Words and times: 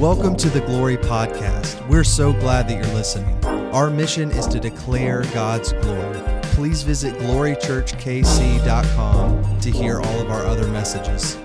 Welcome 0.00 0.34
to 0.36 0.48
the 0.48 0.62
Glory 0.62 0.96
Podcast. 0.96 1.86
We're 1.86 2.04
so 2.04 2.32
glad 2.32 2.66
that 2.68 2.74
you're 2.74 2.94
listening. 2.94 3.36
Our 3.44 3.90
mission 3.90 4.30
is 4.30 4.46
to 4.46 4.58
declare 4.58 5.24
God's 5.34 5.74
glory. 5.74 6.18
Please 6.54 6.82
visit 6.82 7.12
glorychurchkc.com 7.16 9.60
to 9.60 9.70
hear 9.70 10.00
all 10.00 10.20
of 10.20 10.30
our 10.30 10.46
other 10.46 10.66
messages. 10.68 11.36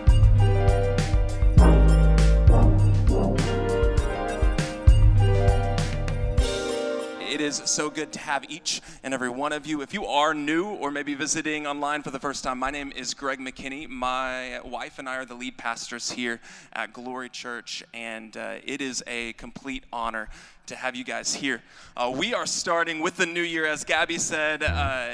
So 7.63 7.89
good 7.89 8.11
to 8.13 8.19
have 8.19 8.43
each 8.49 8.81
and 9.01 9.13
every 9.13 9.29
one 9.29 9.53
of 9.53 9.65
you. 9.65 9.81
If 9.81 9.93
you 9.93 10.05
are 10.05 10.33
new 10.33 10.65
or 10.65 10.91
maybe 10.91 11.13
visiting 11.13 11.65
online 11.65 12.03
for 12.03 12.11
the 12.11 12.19
first 12.19 12.43
time, 12.43 12.59
my 12.59 12.69
name 12.69 12.91
is 12.93 13.13
Greg 13.13 13.39
McKinney. 13.39 13.87
My 13.87 14.59
wife 14.65 14.99
and 14.99 15.07
I 15.07 15.15
are 15.15 15.25
the 15.25 15.35
lead 15.35 15.57
pastors 15.57 16.11
here 16.11 16.41
at 16.73 16.91
Glory 16.91 17.29
Church, 17.29 17.81
and 17.93 18.35
uh, 18.35 18.55
it 18.65 18.81
is 18.81 19.03
a 19.07 19.33
complete 19.33 19.85
honor 19.93 20.27
to 20.65 20.75
have 20.75 20.95
you 20.95 21.05
guys 21.05 21.33
here. 21.33 21.61
Uh, 21.95 22.13
we 22.13 22.33
are 22.33 22.45
starting 22.45 22.99
with 22.99 23.15
the 23.15 23.25
new 23.25 23.41
year, 23.41 23.65
as 23.65 23.85
Gabby 23.85 24.17
said. 24.17 24.61
Uh, 24.61 25.07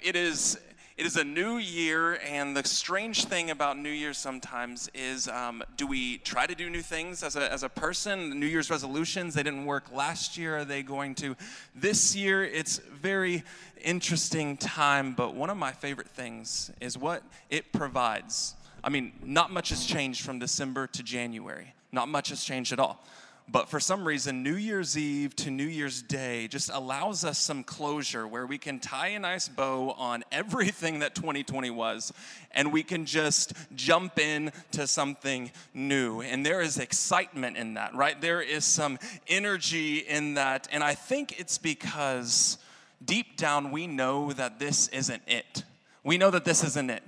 it 0.00 0.14
is 0.14 0.58
it 0.98 1.06
is 1.06 1.16
a 1.16 1.22
new 1.22 1.58
year, 1.58 2.18
and 2.26 2.56
the 2.56 2.64
strange 2.64 3.26
thing 3.26 3.50
about 3.50 3.78
New 3.78 3.88
Year's 3.88 4.18
sometimes 4.18 4.90
is 4.94 5.28
um, 5.28 5.62
do 5.76 5.86
we 5.86 6.18
try 6.18 6.44
to 6.44 6.56
do 6.56 6.68
new 6.68 6.82
things 6.82 7.22
as 7.22 7.36
a, 7.36 7.52
as 7.52 7.62
a 7.62 7.68
person? 7.68 8.40
New 8.40 8.46
Year's 8.46 8.68
resolutions, 8.68 9.34
they 9.34 9.44
didn't 9.44 9.64
work 9.64 9.92
last 9.94 10.36
year. 10.36 10.58
Are 10.58 10.64
they 10.64 10.82
going 10.82 11.14
to 11.16 11.36
this 11.72 12.16
year? 12.16 12.44
It's 12.44 12.78
very 12.78 13.44
interesting 13.84 14.56
time, 14.56 15.12
but 15.12 15.36
one 15.36 15.50
of 15.50 15.56
my 15.56 15.70
favorite 15.70 16.08
things 16.08 16.72
is 16.80 16.98
what 16.98 17.22
it 17.48 17.72
provides. 17.72 18.56
I 18.82 18.88
mean, 18.88 19.12
not 19.22 19.52
much 19.52 19.68
has 19.68 19.86
changed 19.86 20.24
from 20.24 20.40
December 20.40 20.88
to 20.88 21.04
January, 21.04 21.74
not 21.92 22.08
much 22.08 22.30
has 22.30 22.42
changed 22.42 22.72
at 22.72 22.80
all. 22.80 23.04
But 23.50 23.70
for 23.70 23.80
some 23.80 24.06
reason, 24.06 24.42
New 24.42 24.56
Year's 24.56 24.98
Eve 24.98 25.34
to 25.36 25.50
New 25.50 25.66
Year's 25.66 26.02
Day 26.02 26.48
just 26.48 26.68
allows 26.70 27.24
us 27.24 27.38
some 27.38 27.64
closure 27.64 28.28
where 28.28 28.46
we 28.46 28.58
can 28.58 28.78
tie 28.78 29.08
a 29.08 29.18
nice 29.18 29.48
bow 29.48 29.94
on 29.96 30.22
everything 30.32 30.98
that 30.98 31.14
2020 31.14 31.70
was 31.70 32.12
and 32.50 32.72
we 32.72 32.82
can 32.82 33.06
just 33.06 33.54
jump 33.74 34.18
in 34.18 34.52
to 34.72 34.86
something 34.86 35.50
new. 35.72 36.20
And 36.20 36.44
there 36.44 36.60
is 36.60 36.78
excitement 36.78 37.56
in 37.56 37.74
that, 37.74 37.94
right? 37.94 38.20
There 38.20 38.42
is 38.42 38.66
some 38.66 38.98
energy 39.26 39.98
in 39.98 40.34
that. 40.34 40.68
And 40.70 40.84
I 40.84 40.94
think 40.94 41.40
it's 41.40 41.56
because 41.56 42.58
deep 43.02 43.38
down 43.38 43.70
we 43.70 43.86
know 43.86 44.32
that 44.32 44.58
this 44.58 44.88
isn't 44.88 45.22
it. 45.26 45.64
We 46.04 46.18
know 46.18 46.30
that 46.30 46.44
this 46.44 46.62
isn't 46.64 46.90
it, 46.90 47.02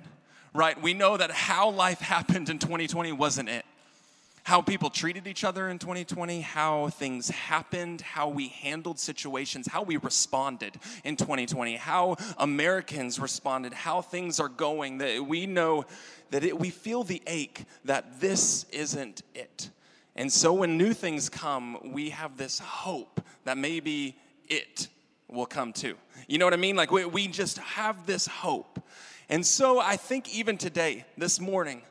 right? 0.55 0.81
We 0.81 0.95
know 0.95 1.19
that 1.19 1.33
how 1.33 1.69
life 1.69 2.01
happened 2.01 2.49
in 2.49 2.59
2020 2.59 3.13
wasn't 3.13 3.51
it 3.51 3.65
how 4.45 4.63
people 4.63 4.91
treated 4.91 5.27
each 5.27 5.45
other 5.45 5.69
in 5.69 5.79
2020, 5.79 6.41
how 6.41 6.89
things 6.89 7.31
happened, 7.31 8.01
how 8.01 8.29
we 8.29 8.49
handled 8.49 8.99
situations, 8.99 9.67
how 9.67 9.83
we 9.83 9.97
responded 9.97 10.77
in 11.05 11.17
2020, 11.17 11.77
how 11.77 12.17
Americans 12.39 13.19
responded, 13.19 13.73
how 13.73 14.01
things 14.01 14.41
are 14.41 14.49
going. 14.49 14.99
That 14.99 15.27
we 15.27 15.47
know 15.47 15.85
that 16.31 16.45
it, 16.45 16.59
we 16.59 16.71
feel 16.71 17.05
the 17.05 17.23
ache 17.27 17.65
that 17.85 18.21
this 18.21 18.65
isn't 18.71 19.23
it. 19.35 19.71
And 20.17 20.33
so 20.33 20.53
when 20.53 20.77
new 20.77 20.93
things 20.93 21.29
come, 21.29 21.93
we 21.93 22.11
have 22.11 22.37
this 22.37 22.59
hope 22.59 23.21
that 23.45 23.57
maybe 23.57 24.17
it 24.49 24.89
will 25.29 25.47
come 25.47 25.73
too. 25.73 25.97
You 26.27 26.39
know 26.39 26.47
what 26.47 26.55
I 26.55 26.59
mean? 26.59 26.77
Like 26.77 26.91
we, 26.91 27.05
we 27.05 27.29
just 27.29 27.59
have 27.59 28.07
this 28.07 28.27
hope. 28.27 28.83
And 29.29 29.47
so 29.47 29.79
I 29.79 29.97
think 29.97 30.35
even 30.35 30.59
today, 30.59 31.05
this 31.17 31.41
morning, 31.41 31.83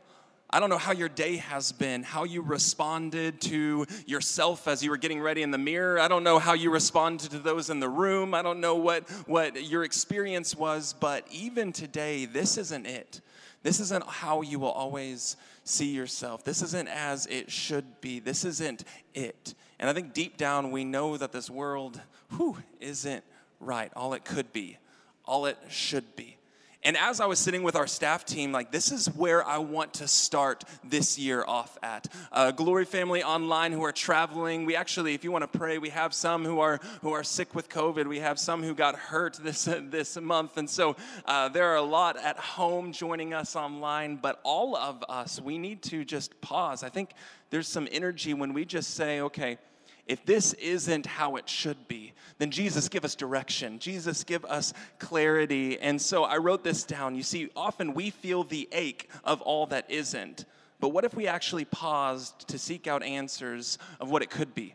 I 0.52 0.60
don't 0.60 0.72
know 0.72 0.80
how 0.80 0.94
your 0.94 1.10
day 1.10 1.38
has 1.38 1.72
been, 1.72 2.02
how 2.02 2.24
you 2.24 2.42
responded 2.42 3.40
to 3.42 3.86
yourself 4.08 4.68
as 4.68 4.84
you 4.84 4.90
were 4.90 4.98
getting 4.98 5.22
ready 5.22 5.44
in 5.44 5.52
the 5.52 5.60
mirror. 5.60 6.00
I 6.00 6.08
don't 6.08 6.24
know 6.24 6.40
how 6.40 6.54
you 6.54 6.72
responded 6.72 7.30
to 7.32 7.40
those 7.40 7.70
in 7.70 7.80
the 7.80 7.88
room. 7.88 8.34
I 8.34 8.42
don't 8.42 8.60
know 8.60 8.74
what, 8.74 9.08
what 9.28 9.64
your 9.64 9.84
experience 9.84 10.56
was, 10.56 10.94
but 11.00 11.28
even 11.30 11.72
today, 11.72 12.26
this 12.26 12.58
isn't 12.58 12.88
it. 12.88 13.22
This 13.62 13.80
isn't 13.80 14.04
how 14.08 14.42
you 14.42 14.58
will 14.58 14.72
always 14.72 15.38
see 15.66 15.94
yourself. 15.94 16.44
This 16.44 16.64
isn't 16.64 16.88
as 16.88 17.28
it 17.28 17.52
should 17.52 18.02
be. 18.02 18.20
This 18.20 18.44
isn't 18.44 18.86
it. 19.14 19.54
And 19.78 19.88
I 19.88 19.94
think 19.94 20.14
deep 20.14 20.36
down, 20.36 20.72
we 20.72 20.84
know 20.84 21.16
that 21.16 21.32
this 21.32 21.52
world, 21.52 22.02
whew, 22.36 22.58
isn't 22.80 23.24
right. 23.60 23.92
All 23.96 24.16
it 24.16 24.26
could 24.26 24.52
be, 24.52 24.78
all 25.26 25.46
it 25.46 25.60
should 25.68 26.16
be. 26.16 26.39
And 26.82 26.96
as 26.96 27.20
I 27.20 27.26
was 27.26 27.40
sitting 27.40 27.64
with 27.64 27.76
our 27.76 27.88
staff 27.88 28.24
team, 28.24 28.54
like, 28.54 28.72
this 28.72 28.94
is 28.94 29.08
where 29.08 29.46
I 29.46 29.58
want 29.58 29.96
to 29.96 30.08
start 30.08 30.64
this 30.82 31.20
year 31.20 31.44
off 31.46 31.78
at. 31.84 32.08
Uh, 32.32 32.52
Glory 32.52 32.86
Family 32.86 33.22
Online 33.22 33.74
who 33.74 33.84
are 33.84 33.92
traveling. 33.92 34.66
We 34.66 34.78
actually, 34.78 35.14
if 35.14 35.26
you 35.26 35.32
want 35.32 35.52
to 35.52 35.58
pray, 35.58 35.78
we 35.78 35.90
have 35.90 36.14
some 36.14 36.46
who 36.46 36.62
are 36.62 36.80
who 37.02 37.12
are 37.12 37.24
sick 37.24 37.54
with 37.54 37.68
COVID. 37.68 38.08
We 38.08 38.20
have 38.20 38.40
some 38.40 38.64
who 38.64 38.74
got 38.74 38.96
hurt 38.96 39.34
this 39.44 39.68
uh, 39.68 39.82
this 39.90 40.16
month, 40.20 40.56
and 40.56 40.70
so 40.70 40.96
uh, 41.26 41.50
there 41.50 41.66
are 41.66 41.76
a 41.76 41.82
lot 41.82 42.16
at 42.16 42.38
home 42.38 42.94
joining 42.94 43.34
us 43.34 43.58
online. 43.58 44.16
But 44.16 44.40
all 44.44 44.78
of 44.78 45.04
us, 45.10 45.42
we 45.42 45.58
need 45.58 45.82
to 45.84 46.06
just 46.06 46.40
pause. 46.40 46.82
I 46.82 46.90
think 46.90 47.12
there's 47.50 47.68
some 47.68 47.90
energy 47.92 48.34
when 48.34 48.54
we 48.54 48.64
just 48.64 48.92
say, 48.92 49.20
okay 49.22 49.58
if 50.10 50.26
this 50.26 50.54
isn't 50.54 51.06
how 51.06 51.36
it 51.36 51.48
should 51.48 51.88
be, 51.88 52.14
then 52.40 52.50
Jesus, 52.50 52.90
give 52.90 53.06
us 53.06 53.14
direction. 53.14 53.78
Jesus, 53.78 54.24
give 54.24 54.44
us 54.46 54.74
clarity. 54.98 55.80
And 55.80 56.02
so 56.02 56.24
I 56.24 56.38
wrote 56.38 56.64
this 56.64 56.84
down. 56.84 57.16
You 57.16 57.22
see, 57.22 57.50
often 57.56 57.94
we 57.94 58.10
feel 58.10 58.44
the 58.44 58.68
ache 58.72 59.08
of 59.24 59.40
all 59.42 59.68
that 59.68 59.86
isn't. 59.88 60.46
But 60.80 60.90
what 60.90 61.06
if 61.06 61.14
we 61.14 61.28
actually 61.28 61.66
paused 61.66 62.48
to 62.48 62.58
seek 62.58 62.88
out 62.88 63.04
answers 63.04 63.78
of 64.00 64.10
what 64.10 64.24
it 64.24 64.32
could 64.32 64.56
be? 64.56 64.74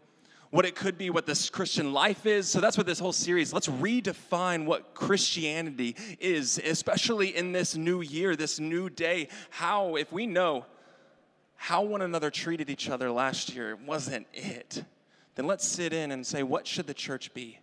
What 0.50 0.66
it 0.66 0.76
could 0.76 0.96
be, 0.96 1.10
what 1.10 1.26
this 1.26 1.50
Christian 1.50 1.92
life 1.92 2.26
is. 2.26 2.46
So 2.46 2.60
that's 2.60 2.78
what 2.78 2.86
this 2.86 3.00
whole 3.00 3.12
series, 3.12 3.52
let's 3.52 3.66
redefine 3.66 4.66
what 4.66 4.94
Christianity 4.94 5.96
is, 6.20 6.60
especially 6.64 7.34
in 7.34 7.50
this 7.50 7.76
new 7.76 8.02
year, 8.02 8.36
this 8.36 8.60
new 8.60 8.88
day. 8.88 9.26
How, 9.50 9.96
if 9.96 10.12
we 10.12 10.28
know 10.28 10.64
how 11.56 11.82
one 11.82 12.02
another 12.02 12.30
treated 12.30 12.70
each 12.70 12.88
other 12.88 13.10
last 13.10 13.52
year 13.52 13.76
wasn't 13.84 14.28
it 14.32 14.84
then 15.34 15.46
let's 15.46 15.66
sit 15.66 15.92
in 15.92 16.10
and 16.10 16.26
say, 16.26 16.42
what 16.42 16.66
should 16.66 16.86
the 16.86 16.94
church 16.94 17.34
be? 17.34 17.58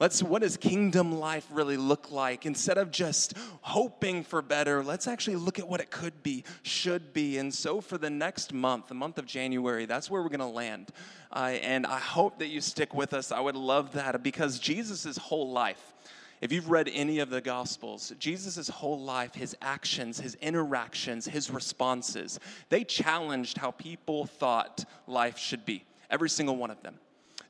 Let's, 0.00 0.24
what 0.24 0.42
does 0.42 0.56
kingdom 0.56 1.12
life 1.12 1.46
really 1.52 1.76
look 1.76 2.10
like? 2.10 2.46
Instead 2.46 2.78
of 2.78 2.90
just 2.90 3.34
hoping 3.60 4.24
for 4.24 4.42
better, 4.42 4.82
let's 4.82 5.06
actually 5.06 5.36
look 5.36 5.60
at 5.60 5.68
what 5.68 5.80
it 5.80 5.90
could 5.90 6.20
be, 6.24 6.42
should 6.62 7.12
be. 7.12 7.38
And 7.38 7.54
so 7.54 7.80
for 7.80 7.96
the 7.96 8.10
next 8.10 8.52
month, 8.52 8.88
the 8.88 8.94
month 8.94 9.18
of 9.18 9.26
January, 9.26 9.86
that's 9.86 10.10
where 10.10 10.20
we're 10.20 10.30
going 10.30 10.40
to 10.40 10.46
land. 10.46 10.90
Uh, 11.32 11.52
and 11.62 11.86
I 11.86 12.00
hope 12.00 12.40
that 12.40 12.48
you 12.48 12.60
stick 12.60 12.92
with 12.92 13.14
us. 13.14 13.30
I 13.30 13.38
would 13.38 13.54
love 13.54 13.92
that 13.92 14.20
because 14.24 14.58
Jesus' 14.58 15.16
whole 15.16 15.52
life, 15.52 15.94
if 16.40 16.50
you've 16.50 16.70
read 16.70 16.90
any 16.92 17.20
of 17.20 17.30
the 17.30 17.40
Gospels, 17.40 18.12
Jesus' 18.18 18.66
whole 18.66 19.00
life, 19.00 19.32
his 19.34 19.56
actions, 19.62 20.18
his 20.18 20.34
interactions, 20.36 21.26
his 21.26 21.52
responses, 21.52 22.40
they 22.68 22.82
challenged 22.82 23.58
how 23.58 23.70
people 23.70 24.26
thought 24.26 24.84
life 25.06 25.38
should 25.38 25.64
be. 25.64 25.84
Every 26.10 26.28
single 26.28 26.56
one 26.56 26.72
of 26.72 26.82
them. 26.82 26.96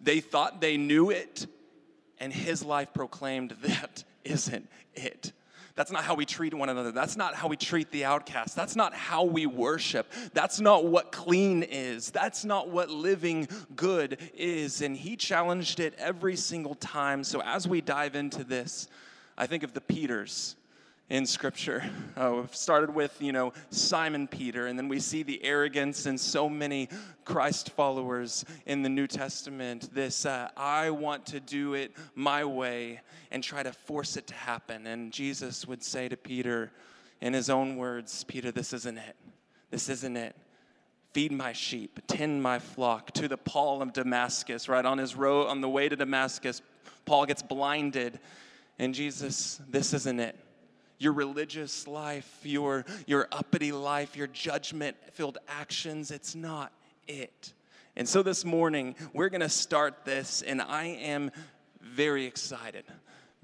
They 0.04 0.20
thought 0.20 0.60
they 0.60 0.76
knew 0.76 1.10
it, 1.10 1.46
and 2.20 2.32
his 2.32 2.62
life 2.62 2.92
proclaimed 2.94 3.56
that 3.62 4.04
isn't 4.24 4.68
it. 4.94 5.32
That's 5.76 5.90
not 5.90 6.04
how 6.04 6.14
we 6.14 6.24
treat 6.24 6.54
one 6.54 6.68
another. 6.68 6.92
That's 6.92 7.16
not 7.16 7.34
how 7.34 7.48
we 7.48 7.56
treat 7.56 7.90
the 7.90 8.04
outcast. 8.04 8.54
That's 8.54 8.76
not 8.76 8.94
how 8.94 9.24
we 9.24 9.46
worship. 9.46 10.12
That's 10.32 10.60
not 10.60 10.84
what 10.84 11.10
clean 11.10 11.64
is. 11.64 12.10
That's 12.10 12.44
not 12.44 12.68
what 12.68 12.90
living 12.90 13.48
good 13.74 14.18
is. 14.36 14.82
And 14.82 14.96
he 14.96 15.16
challenged 15.16 15.80
it 15.80 15.94
every 15.98 16.36
single 16.36 16.76
time. 16.76 17.24
So 17.24 17.42
as 17.42 17.66
we 17.66 17.80
dive 17.80 18.14
into 18.14 18.44
this, 18.44 18.86
I 19.36 19.48
think 19.48 19.64
of 19.64 19.72
the 19.72 19.80
Peters 19.80 20.54
in 21.10 21.26
Scripture. 21.26 21.84
Uh, 22.16 22.32
we've 22.36 22.56
started 22.56 22.94
with, 22.94 23.20
you 23.20 23.32
know, 23.32 23.52
Simon 23.70 24.26
Peter, 24.26 24.66
and 24.66 24.78
then 24.78 24.88
we 24.88 24.98
see 24.98 25.22
the 25.22 25.42
arrogance 25.44 26.06
in 26.06 26.16
so 26.16 26.48
many 26.48 26.88
Christ 27.24 27.70
followers 27.70 28.44
in 28.66 28.82
the 28.82 28.88
New 28.88 29.06
Testament. 29.06 29.92
This, 29.92 30.24
uh, 30.24 30.48
I 30.56 30.90
want 30.90 31.26
to 31.26 31.40
do 31.40 31.74
it 31.74 31.92
my 32.14 32.44
way 32.44 33.00
and 33.30 33.42
try 33.42 33.62
to 33.62 33.72
force 33.72 34.16
it 34.16 34.26
to 34.28 34.34
happen. 34.34 34.86
And 34.86 35.12
Jesus 35.12 35.66
would 35.66 35.82
say 35.82 36.08
to 36.08 36.16
Peter, 36.16 36.72
in 37.20 37.32
his 37.32 37.50
own 37.50 37.76
words, 37.76 38.24
Peter, 38.24 38.50
this 38.50 38.72
isn't 38.72 38.98
it. 38.98 39.16
This 39.70 39.88
isn't 39.88 40.16
it. 40.16 40.34
Feed 41.12 41.32
my 41.32 41.52
sheep, 41.52 42.00
tend 42.08 42.42
my 42.42 42.58
flock. 42.58 43.12
To 43.12 43.28
the 43.28 43.36
Paul 43.36 43.82
of 43.82 43.92
Damascus, 43.92 44.68
right 44.68 44.84
on 44.84 44.98
his 44.98 45.14
road, 45.14 45.48
on 45.48 45.60
the 45.60 45.68
way 45.68 45.88
to 45.88 45.96
Damascus, 45.96 46.60
Paul 47.04 47.26
gets 47.26 47.42
blinded, 47.42 48.18
and 48.78 48.94
Jesus, 48.94 49.60
this 49.68 49.92
isn't 49.94 50.18
it 50.18 50.36
your 50.98 51.12
religious 51.12 51.86
life, 51.86 52.40
your, 52.42 52.84
your 53.06 53.28
uppity 53.32 53.72
life, 53.72 54.16
your 54.16 54.26
judgment 54.28 54.96
filled 55.12 55.38
actions. 55.48 56.10
It's 56.10 56.34
not 56.34 56.72
it. 57.06 57.52
And 57.96 58.08
so 58.08 58.22
this 58.22 58.44
morning, 58.44 58.96
we're 59.12 59.28
going 59.28 59.40
to 59.40 59.48
start 59.48 60.04
this, 60.04 60.42
and 60.42 60.60
I 60.60 60.84
am 60.86 61.30
very 61.80 62.24
excited 62.24 62.84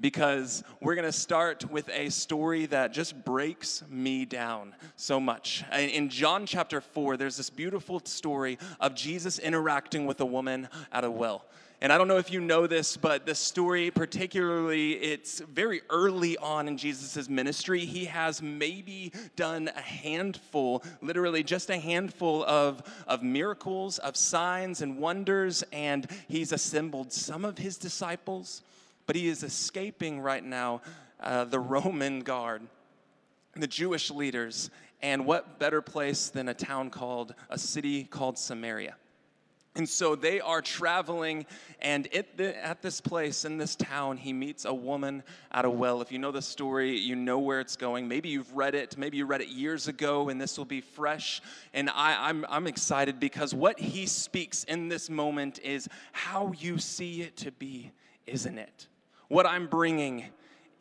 because 0.01 0.65
we're 0.81 0.95
going 0.95 1.07
to 1.07 1.13
start 1.13 1.71
with 1.71 1.89
a 1.91 2.09
story 2.11 2.67
that 2.67 2.93
just 2.93 3.25
breaks 3.25 3.85
me 3.89 4.25
down 4.25 4.75
so 4.97 5.21
much. 5.21 5.63
In 5.73 6.09
John 6.09 6.47
chapter 6.47 6.81
4, 6.81 7.17
there's 7.17 7.37
this 7.37 7.51
beautiful 7.51 8.01
story 8.05 8.59
of 8.81 8.95
Jesus 8.95 9.39
interacting 9.39 10.07
with 10.07 10.21
a 10.21 10.27
woman 10.27 10.69
at 10.91 11.05
a 11.05 11.11
well. 11.11 11.45
And 11.83 11.91
I 11.91 11.97
don't 11.97 12.09
know 12.09 12.19
if 12.19 12.31
you 12.31 12.41
know 12.41 12.67
this, 12.67 12.99
but 12.99 13.25
the 13.25 13.35
story, 13.35 13.91
particularly, 13.91 14.93
it's 14.93 15.41
very 15.41 15.81
early 15.89 16.37
on 16.37 16.69
in 16.69 16.77
Jesus' 16.77 17.27
ministry. 17.27 17.87
He 17.87 18.05
has 18.05 18.43
maybe 18.43 19.15
done 19.35 19.71
a 19.75 19.81
handful, 19.81 20.85
literally 21.01 21.43
just 21.43 21.71
a 21.71 21.79
handful 21.79 22.45
of, 22.45 22.83
of 23.07 23.23
miracles, 23.23 23.99
of 23.99 24.15
signs 24.15 24.83
and 24.83 24.99
wonders, 24.99 25.65
and 25.73 26.07
he's 26.29 26.53
assembled 26.53 27.15
some 27.15 27.47
of 27.47 27.57
his 27.57 27.79
disciples, 27.79 28.61
but 29.07 29.17
he 29.17 29.29
is 29.29 29.43
escaping 29.43 30.21
right 30.21 30.45
now 30.45 30.83
uh, 31.21 31.45
the 31.45 31.61
Roman 31.61 32.21
guard, 32.21 32.61
the 33.57 33.67
Jewish 33.67 34.11
leaders, 34.11 34.69
and 35.01 35.25
what 35.25 35.59
better 35.59 35.81
place 35.81 36.29
than 36.29 36.51
a 36.51 36.55
town 36.55 36.91
called, 36.91 37.35
a 37.49 37.57
city 37.57 38.05
called 38.05 38.39
Samaria? 38.39 38.97
And 39.77 39.89
so 39.89 40.17
they 40.17 40.41
are 40.41 40.61
traveling, 40.61 41.47
and 41.81 42.09
the, 42.37 42.67
at 42.67 42.83
this 42.83 43.01
place 43.01 43.45
in 43.45 43.57
this 43.57 43.77
town, 43.77 44.17
he 44.17 44.33
meets 44.33 44.65
a 44.65 44.75
woman 44.75 45.23
at 45.53 45.65
a 45.65 45.71
well. 45.71 46.03
If 46.03 46.11
you 46.11 46.19
know 46.19 46.33
the 46.33 46.43
story, 46.43 46.99
you 46.99 47.15
know 47.15 47.39
where 47.39 47.61
it's 47.61 47.77
going. 47.77 48.09
Maybe 48.09 48.31
you've 48.31 48.53
read 48.57 48.75
it, 48.75 48.99
maybe 48.99 49.19
you 49.19 49.27
read 49.27 49.43
it 49.43 49.49
years 49.49 49.87
ago, 49.87 50.29
and 50.29 50.41
this 50.41 50.59
will 50.59 50.65
be 50.65 50.81
fresh. 50.81 51.41
And 51.73 51.89
I, 51.89 52.29
I'm, 52.29 52.45
I'm 52.49 52.67
excited 52.67 53.21
because 53.21 53.55
what 53.55 53.79
he 53.79 54.07
speaks 54.07 54.65
in 54.65 54.89
this 54.89 55.09
moment 55.09 55.61
is 55.61 55.89
how 56.11 56.53
you 56.59 56.79
see 56.79 57.23
it 57.23 57.37
to 57.39 57.53
be, 57.53 57.93
isn't 58.27 58.59
it? 58.59 58.89
What 59.29 59.47
I'm 59.47 59.69
bringing 59.69 60.25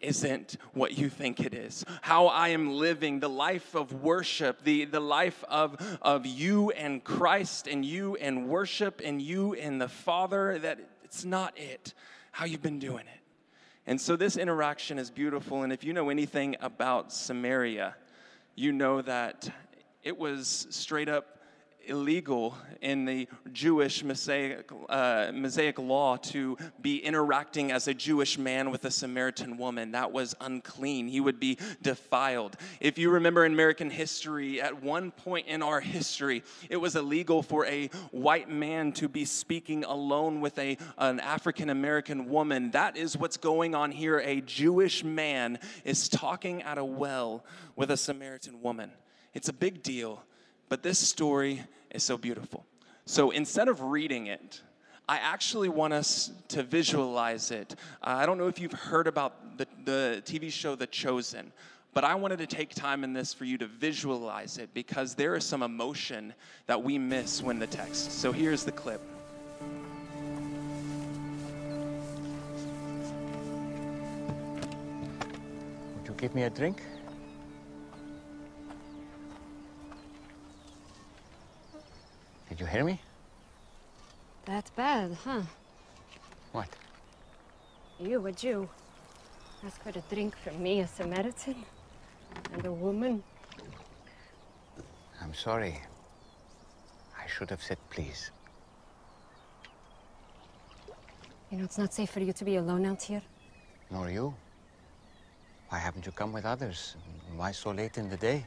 isn't 0.02 0.58
what 0.74 0.98
you 0.98 1.10
think 1.10 1.40
it 1.40 1.54
is. 1.54 1.86
How 2.02 2.28
I 2.28 2.50
am 2.50 2.74
living 2.74 3.20
the 3.20 3.30
life 3.30 3.76
of 3.76 3.92
worship, 3.94 4.64
the, 4.64 4.86
the 4.86 5.00
life 5.00 5.44
of, 5.50 5.78
of 6.02 6.26
you 6.26 6.72
and 6.72 7.04
Christ 7.04 7.68
and 7.68 7.86
you 7.86 8.16
and 8.16 8.48
worship 8.48 9.02
and 9.04 9.22
you 9.22 9.54
and 9.54 9.82
the 9.82 9.90
Father, 9.90 10.60
that 10.60 10.80
it's 11.04 11.26
not 11.26 11.58
it. 11.58 11.94
How 12.32 12.46
you've 12.46 12.62
been 12.62 12.80
doing 12.80 13.06
it. 13.08 13.22
And 13.88 14.00
so 14.00 14.16
this 14.16 14.38
interaction 14.38 15.00
is 15.00 15.10
beautiful. 15.10 15.64
And 15.64 15.74
if 15.74 15.84
you 15.84 15.94
know 15.94 16.10
anything 16.10 16.56
about 16.62 17.12
Samaria, 17.12 17.96
you 18.56 18.72
know 18.72 19.02
that 19.02 19.52
it 20.04 20.18
was 20.18 20.68
straight 20.70 21.10
up 21.10 21.39
illegal 21.86 22.58
in 22.82 23.06
the 23.06 23.28
Jewish 23.52 24.04
Mosaic, 24.04 24.70
uh, 24.88 25.32
Mosaic 25.34 25.80
law 25.80 26.18
to 26.18 26.58
be 26.82 26.98
interacting 26.98 27.72
as 27.72 27.88
a 27.88 27.94
Jewish 27.94 28.38
man 28.38 28.72
with 28.72 28.86
a 28.86 28.92
Samaritan 28.92 29.58
woman. 29.58 29.92
That 29.92 30.12
was 30.12 30.36
unclean. 30.40 31.08
He 31.08 31.20
would 31.20 31.40
be 31.40 31.58
defiled. 31.82 32.56
If 32.80 32.98
you 32.98 33.10
remember 33.10 33.46
in 33.46 33.54
American 33.54 33.90
history, 33.90 34.62
at 34.62 34.82
one 34.82 35.12
point 35.12 35.48
in 35.48 35.62
our 35.62 35.80
history, 35.80 36.44
it 36.70 36.78
was 36.78 36.96
illegal 36.96 37.42
for 37.42 37.66
a 37.66 37.88
white 38.12 38.50
man 38.50 38.92
to 38.94 39.08
be 39.08 39.26
speaking 39.26 39.84
alone 39.84 40.42
with 40.42 40.58
a, 40.60 40.78
an 40.98 41.20
African 41.20 41.70
American 41.70 42.30
woman. 42.30 42.72
That 42.72 42.98
is 42.98 43.18
what's 43.18 43.38
going 43.38 43.76
on 43.76 43.92
here. 43.92 44.20
A 44.20 44.42
Jewish 44.42 45.04
man 45.04 45.60
is 45.84 46.08
talking 46.08 46.62
at 46.64 46.78
a 46.78 46.86
well 46.86 47.44
with 47.76 47.92
a 47.92 47.98
Samaritan 47.98 48.62
woman. 48.62 48.92
It's 49.34 49.50
a 49.50 49.54
big 49.54 49.84
deal. 49.84 50.24
But 50.70 50.84
this 50.84 51.00
story 51.00 51.64
is 51.92 52.04
so 52.04 52.18
beautiful. 52.18 52.66
So 53.06 53.32
instead 53.32 53.68
of 53.68 53.82
reading 53.82 54.28
it, 54.28 54.62
I 55.10 55.18
actually 55.18 55.70
want 55.70 55.94
us 55.94 56.32
to 56.50 56.62
visualize 56.62 57.50
it. 57.50 57.76
Uh, 58.04 58.12
I 58.12 58.28
don't 58.28 58.38
know 58.38 58.48
if 58.48 58.60
you've 58.60 58.72
heard 58.72 59.08
about 59.08 59.58
the, 59.58 59.68
the 59.84 60.22
TV 60.24 60.52
show 60.52 60.76
The 60.76 60.86
Chosen, 60.86 61.52
but 61.96 62.04
I 62.04 62.14
wanted 62.14 62.38
to 62.38 62.46
take 62.46 62.76
time 62.76 63.04
in 63.04 63.14
this 63.14 63.34
for 63.34 63.46
you 63.46 63.58
to 63.58 63.66
visualize 63.66 64.60
it 64.60 64.70
because 64.76 65.16
there 65.16 65.36
is 65.36 65.44
some 65.44 65.64
emotion 65.64 66.36
that 66.68 66.84
we 66.84 67.00
miss 67.00 67.42
when 67.42 67.58
the 67.58 67.66
text. 67.66 68.12
So 68.12 68.32
here's 68.32 68.64
the 68.64 68.72
clip. 68.72 69.02
Would 75.98 76.08
you 76.08 76.14
give 76.16 76.36
me 76.36 76.44
a 76.44 76.50
drink? 76.52 76.84
Did 82.50 82.60
you 82.60 82.66
hear 82.66 82.84
me? 82.84 83.00
That's 84.46 84.72
bad, 84.72 85.16
huh? 85.24 85.42
What? 86.52 86.68
You, 88.00 88.26
a 88.26 88.32
Jew, 88.32 88.68
ask 89.64 89.82
for 89.84 89.90
a 89.90 90.02
drink 90.14 90.36
from 90.36 90.62
me, 90.62 90.80
a 90.82 90.88
Samaritan, 90.88 91.64
and 92.52 92.66
a 92.66 92.72
woman. 92.72 93.24
I'm 95.22 95.34
sorry. 95.34 95.80
I 97.18 97.28
should 97.28 97.52
have 97.52 97.62
said 97.62 97.78
please. 97.92 98.32
You 101.52 101.60
know, 101.60 101.66
it's 101.66 101.78
not 101.78 101.94
safe 101.94 102.10
for 102.10 102.20
you 102.20 102.34
to 102.34 102.46
be 102.46 102.56
alone 102.56 102.86
out 102.86 103.02
here. 103.04 103.22
Nor 103.92 104.10
you. 104.10 104.34
Why 105.70 105.78
haven't 105.78 106.06
you 106.06 106.12
come 106.12 106.32
with 106.34 106.46
others? 106.46 106.96
Why 107.36 107.52
so 107.52 107.72
late 107.72 107.98
in 107.98 108.10
the 108.10 108.18
day? 108.18 108.46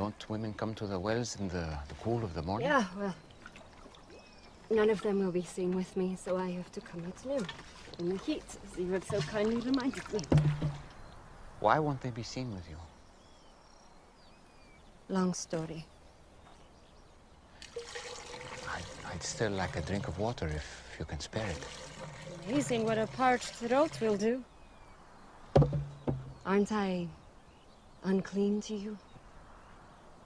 Don't 0.00 0.30
women 0.30 0.54
come 0.54 0.74
to 0.76 0.86
the 0.86 0.98
wells 0.98 1.36
in 1.38 1.48
the, 1.48 1.68
the 1.88 1.94
cool 2.02 2.24
of 2.24 2.32
the 2.32 2.40
morning? 2.40 2.66
Yeah, 2.66 2.86
well, 2.98 3.14
none 4.70 4.88
of 4.88 5.02
them 5.02 5.18
will 5.18 5.30
be 5.30 5.42
seen 5.42 5.76
with 5.76 5.94
me, 5.94 6.16
so 6.16 6.38
I 6.38 6.52
have 6.52 6.72
to 6.72 6.80
come 6.80 7.04
at 7.04 7.26
noon 7.26 7.46
in 7.98 8.08
the 8.08 8.16
heat, 8.16 8.42
as 8.64 8.78
you 8.78 8.90
have 8.92 9.04
so 9.04 9.20
kindly 9.20 9.56
reminded 9.56 10.10
me. 10.10 10.20
Why 11.60 11.78
won't 11.78 12.00
they 12.00 12.08
be 12.08 12.22
seen 12.22 12.50
with 12.54 12.66
you? 12.70 12.78
Long 15.10 15.34
story. 15.34 15.84
I'd, 18.74 19.12
I'd 19.12 19.22
still 19.22 19.52
like 19.52 19.76
a 19.76 19.82
drink 19.82 20.08
of 20.08 20.18
water 20.18 20.48
if 20.48 20.96
you 20.98 21.04
can 21.04 21.20
spare 21.20 21.46
it. 21.46 21.66
Amazing 22.48 22.86
what 22.86 22.96
a 22.96 23.06
parched 23.06 23.52
throat 23.56 24.00
will 24.00 24.16
do. 24.16 24.42
Aren't 26.46 26.72
I 26.72 27.06
unclean 28.02 28.62
to 28.62 28.74
you? 28.74 28.96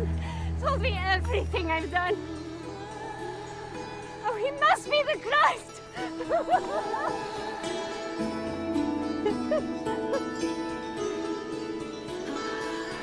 This 0.00 0.08
man 0.08 0.56
told 0.62 0.80
me 0.80 0.98
everything 0.98 1.70
I've 1.70 1.90
done. 1.90 2.16
Oh, 4.24 4.34
he 4.42 4.50
must 4.52 4.90
be 4.90 5.02
the 5.02 5.18
Christ! 5.18 5.82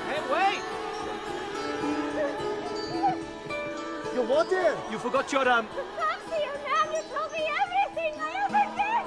Hey, 0.08 0.22
wait! 0.34 0.62
You 4.16 4.22
what 4.24 4.50
there? 4.50 4.76
You 4.90 4.98
forgot 4.98 5.32
your 5.32 5.48
um. 5.48 5.68
Fancy 5.68 6.42
you, 6.46 6.52
man! 6.66 6.96
You 6.96 7.02
told 7.14 7.32
me 7.32 7.48
everything 7.62 8.14
I 8.20 8.32
ever 8.46 8.66
did! 8.76 9.06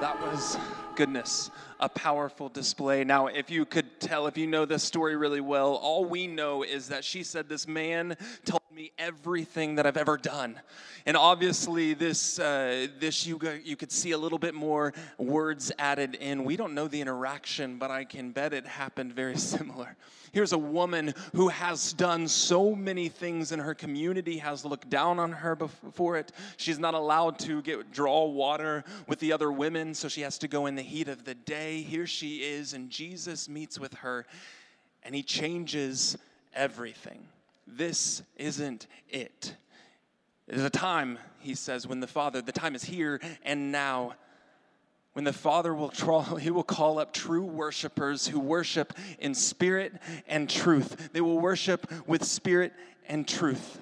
That 0.00 0.16
was 0.22 0.56
goodness, 1.00 1.50
a 1.80 1.88
powerful 1.88 2.50
display. 2.50 3.04
Now, 3.04 3.28
if 3.28 3.50
you 3.50 3.64
could 3.64 4.00
tell, 4.00 4.26
if 4.26 4.36
you 4.36 4.46
know 4.46 4.66
this 4.66 4.82
story 4.82 5.16
really 5.16 5.40
well, 5.40 5.76
all 5.76 6.04
we 6.04 6.26
know 6.26 6.62
is 6.62 6.88
that 6.88 7.04
she 7.04 7.22
said, 7.22 7.48
This 7.48 7.66
man 7.66 8.18
told 8.44 8.59
me 8.80 8.92
everything 8.98 9.74
that 9.74 9.84
I've 9.84 9.98
ever 9.98 10.16
done. 10.16 10.58
And 11.04 11.14
obviously, 11.14 11.92
this, 11.92 12.38
uh, 12.38 12.86
this 12.98 13.26
you, 13.26 13.38
you 13.62 13.76
could 13.76 13.92
see 13.92 14.12
a 14.12 14.18
little 14.18 14.38
bit 14.38 14.54
more 14.54 14.94
words 15.18 15.70
added 15.78 16.14
in. 16.14 16.44
We 16.44 16.56
don't 16.56 16.74
know 16.74 16.88
the 16.88 17.00
interaction, 17.00 17.76
but 17.76 17.90
I 17.90 18.04
can 18.04 18.30
bet 18.30 18.54
it 18.54 18.66
happened 18.66 19.12
very 19.12 19.36
similar. 19.54 19.96
Here's 20.32 20.52
a 20.52 20.58
woman 20.58 21.12
who 21.34 21.48
has 21.48 21.92
done 21.92 22.26
so 22.26 22.74
many 22.74 23.10
things 23.10 23.52
in 23.52 23.58
her 23.58 23.74
community, 23.74 24.38
has 24.38 24.64
looked 24.64 24.88
down 24.88 25.18
on 25.18 25.32
her 25.32 25.54
before 25.56 26.16
it. 26.16 26.32
She's 26.56 26.78
not 26.78 26.94
allowed 26.94 27.38
to 27.40 27.60
get 27.60 27.92
draw 27.92 28.24
water 28.26 28.84
with 29.06 29.18
the 29.18 29.32
other 29.32 29.52
women, 29.52 29.92
so 29.92 30.08
she 30.08 30.22
has 30.22 30.38
to 30.38 30.48
go 30.48 30.66
in 30.66 30.74
the 30.74 30.82
heat 30.82 31.08
of 31.08 31.24
the 31.24 31.34
day. 31.34 31.82
Here 31.82 32.06
she 32.06 32.36
is, 32.36 32.72
and 32.72 32.88
Jesus 32.88 33.46
meets 33.46 33.78
with 33.78 33.92
her, 33.94 34.24
and 35.02 35.14
he 35.14 35.22
changes 35.22 36.16
everything. 36.54 37.26
This 37.76 38.22
isn't 38.36 38.86
it. 39.08 39.54
There's 40.46 40.62
a 40.62 40.70
time, 40.70 41.18
he 41.38 41.54
says, 41.54 41.86
when 41.86 42.00
the 42.00 42.06
Father, 42.06 42.42
the 42.42 42.52
time 42.52 42.74
is 42.74 42.84
here 42.84 43.20
and 43.42 43.70
now 43.70 44.14
when 45.12 45.24
the 45.24 45.32
Father 45.32 45.74
will 45.74 45.88
draw, 45.88 46.22
he 46.36 46.50
will 46.50 46.62
call 46.62 46.98
up 46.98 47.12
true 47.12 47.44
worshipers 47.44 48.26
who 48.26 48.40
worship 48.40 48.92
in 49.18 49.34
spirit 49.34 49.92
and 50.26 50.48
truth. 50.48 51.10
They 51.12 51.20
will 51.20 51.38
worship 51.38 51.90
with 52.06 52.24
spirit 52.24 52.72
and 53.08 53.26
truth. 53.26 53.80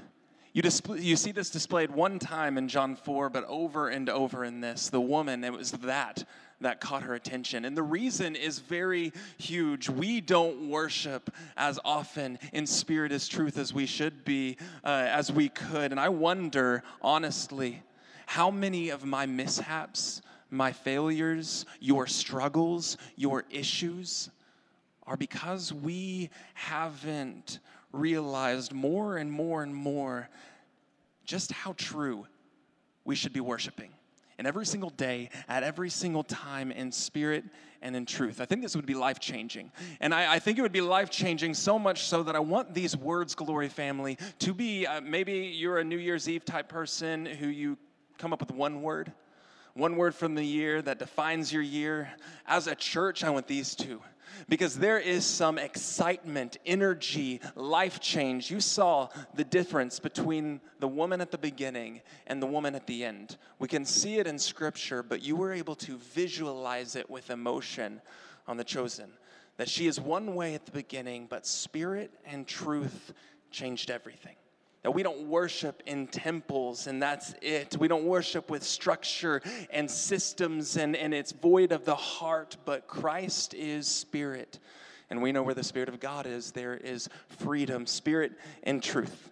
You, 0.52 0.62
you 0.97 1.16
see 1.16 1.33
this 1.33 1.50
displayed 1.50 1.90
one 1.90 2.18
time 2.18 2.59
in 2.59 2.68
John 2.68 2.97
4, 2.97 3.30
but 3.30 3.45
over 3.45 3.88
and 3.88 4.09
over 4.09 4.45
in 4.45 4.61
this. 4.61 4.88
The 4.88 5.00
woman, 5.00 5.45
it 5.45 5.52
was 5.52 5.73
that 5.73 6.25
that 6.60 6.80
caught 6.80 7.04
her 7.04 7.14
attention. 7.14 7.64
And 7.64 7.76
the 7.76 7.82
reason 7.82 8.34
is 8.34 8.58
very 8.58 9.12
huge. 9.36 9.88
We 9.88 10.20
don't 10.20 10.68
worship 10.68 11.30
as 11.56 11.78
often 11.84 12.38
in 12.52 12.66
spirit 12.66 13.12
as 13.12 13.28
truth 13.28 13.58
as 13.58 13.72
we 13.72 13.86
should 13.86 14.24
be, 14.24 14.56
uh, 14.84 15.06
as 15.08 15.30
we 15.30 15.48
could. 15.48 15.92
And 15.92 16.00
I 16.00 16.08
wonder, 16.08 16.82
honestly, 17.00 17.82
how 18.26 18.50
many 18.50 18.90
of 18.90 19.04
my 19.04 19.26
mishaps 19.26 20.22
my 20.50 20.72
failures, 20.72 21.66
your 21.80 22.06
struggles, 22.06 22.96
your 23.16 23.44
issues 23.50 24.30
are 25.06 25.16
because 25.16 25.72
we 25.72 26.30
haven't 26.54 27.58
realized 27.92 28.72
more 28.72 29.16
and 29.16 29.30
more 29.30 29.62
and 29.62 29.74
more 29.74 30.28
just 31.24 31.52
how 31.52 31.74
true 31.74 32.26
we 33.04 33.14
should 33.14 33.32
be 33.32 33.40
worshiping. 33.40 33.90
And 34.38 34.47
every 34.47 34.64
single 34.66 34.90
day, 34.90 35.30
at 35.49 35.62
every 35.62 35.90
single 35.90 36.23
time, 36.23 36.71
in 36.71 36.92
spirit 36.92 37.45
and 37.83 37.95
in 37.97 38.07
truth. 38.07 38.40
I 38.40 38.45
think 38.45 38.62
this 38.62 38.75
would 38.76 38.87
be 38.87 38.95
life 38.95 39.18
changing. 39.21 39.71
And 40.00 40.14
I, 40.14 40.35
I, 40.35 40.38
think 40.38 40.59
it 40.59 40.62
would 40.62 40.73
be 40.73 40.80
life 40.80 41.11
changing 41.11 41.54
so 41.54 41.78
much 41.78 42.04
so 42.04 42.23
that 42.25 42.35
I 42.35 42.40
want 42.40 42.75
these 42.75 42.97
words, 42.97 43.35
Glory 43.35 43.68
Family, 43.68 44.18
to 44.40 44.54
be 44.54 44.87
uh, 44.87 45.00
maybe 45.00 45.33
you're 45.54 45.78
a 45.78 45.85
New 45.85 45.99
Year's 45.99 46.28
Eve 46.28 46.45
type 46.45 46.68
person 46.68 47.26
who 47.26 47.49
you 47.49 47.76
come 48.16 48.33
up 48.33 48.40
with 48.40 48.50
one 48.50 48.83
word 48.83 49.12
one 49.75 49.95
word 49.95 50.12
from 50.12 50.35
the 50.35 50.42
year 50.42 50.83
that 50.83 50.99
defines 50.99 51.52
your 51.52 51.62
year. 51.62 52.11
As 52.47 52.66
a 52.66 52.75
church, 52.75 53.23
I 53.23 53.30
want 53.30 53.47
these 53.47 53.76
two 53.76 54.02
because 54.49 54.78
there 54.78 54.99
is 54.99 55.25
some 55.25 55.59
excitement, 55.59 56.59
energy, 56.66 57.40
life 57.54 58.00
change. 58.00 58.50
You 58.50 58.61
saw 58.61 59.09
the 59.35 59.45
difference 59.45 59.99
between 59.99 60.61
the 60.80 60.88
woman 60.88 61.21
at 61.21 61.30
the 61.30 61.38
beginning 61.38 62.02
and 62.26 62.42
the 62.42 62.47
woman 62.47 62.75
at 62.75 62.87
the 62.87 63.04
end. 63.04 63.37
We 63.59 63.68
can 63.68 63.85
see 63.85 64.18
it 64.18 64.26
in 64.26 64.38
scripture, 64.38 65.02
but 65.02 65.23
you 65.23 65.37
were 65.37 65.52
able 65.52 65.75
to 65.76 65.97
visualize 65.99 66.97
it 66.97 67.09
with 67.09 67.30
emotion 67.30 68.00
on 68.47 68.57
the 68.57 68.64
chosen. 68.64 69.11
That 69.57 69.68
she 69.68 69.87
is 69.87 70.00
one 70.00 70.35
way 70.35 70.54
at 70.54 70.66
the 70.66 70.73
beginning, 70.73 71.26
but 71.28 71.47
spirit 71.47 72.12
and 72.25 72.47
truth 72.47 73.12
changed 73.50 73.90
everything. 73.90 74.37
That 74.82 74.92
we 74.92 75.02
don't 75.02 75.26
worship 75.28 75.82
in 75.87 76.06
temples 76.06 76.87
and 76.87 77.02
that's 77.02 77.35
it. 77.42 77.76
We 77.78 77.88
don't 77.88 78.04
worship 78.04 78.50
with 78.50 78.62
structure 78.62 79.42
and 79.70 79.90
systems 79.90 80.76
and, 80.76 80.94
and 80.94 81.12
it's 81.12 81.32
void 81.32 81.73
of 81.73 81.85
the 81.85 81.97
heart, 81.97 82.56
but 82.64 82.87
Christ 82.87 83.54
is 83.54 83.88
spirit. 83.88 84.58
And 85.11 85.23
we 85.23 85.32
know 85.32 85.42
where 85.42 85.54
the 85.54 85.64
Spirit 85.64 85.88
of 85.88 86.00
God 86.00 86.26
is, 86.26 86.52
there 86.52 86.76
is 86.76 87.08
freedom, 87.28 87.87
spirit, 87.87 88.32
and 88.62 88.82
truth. 88.82 89.30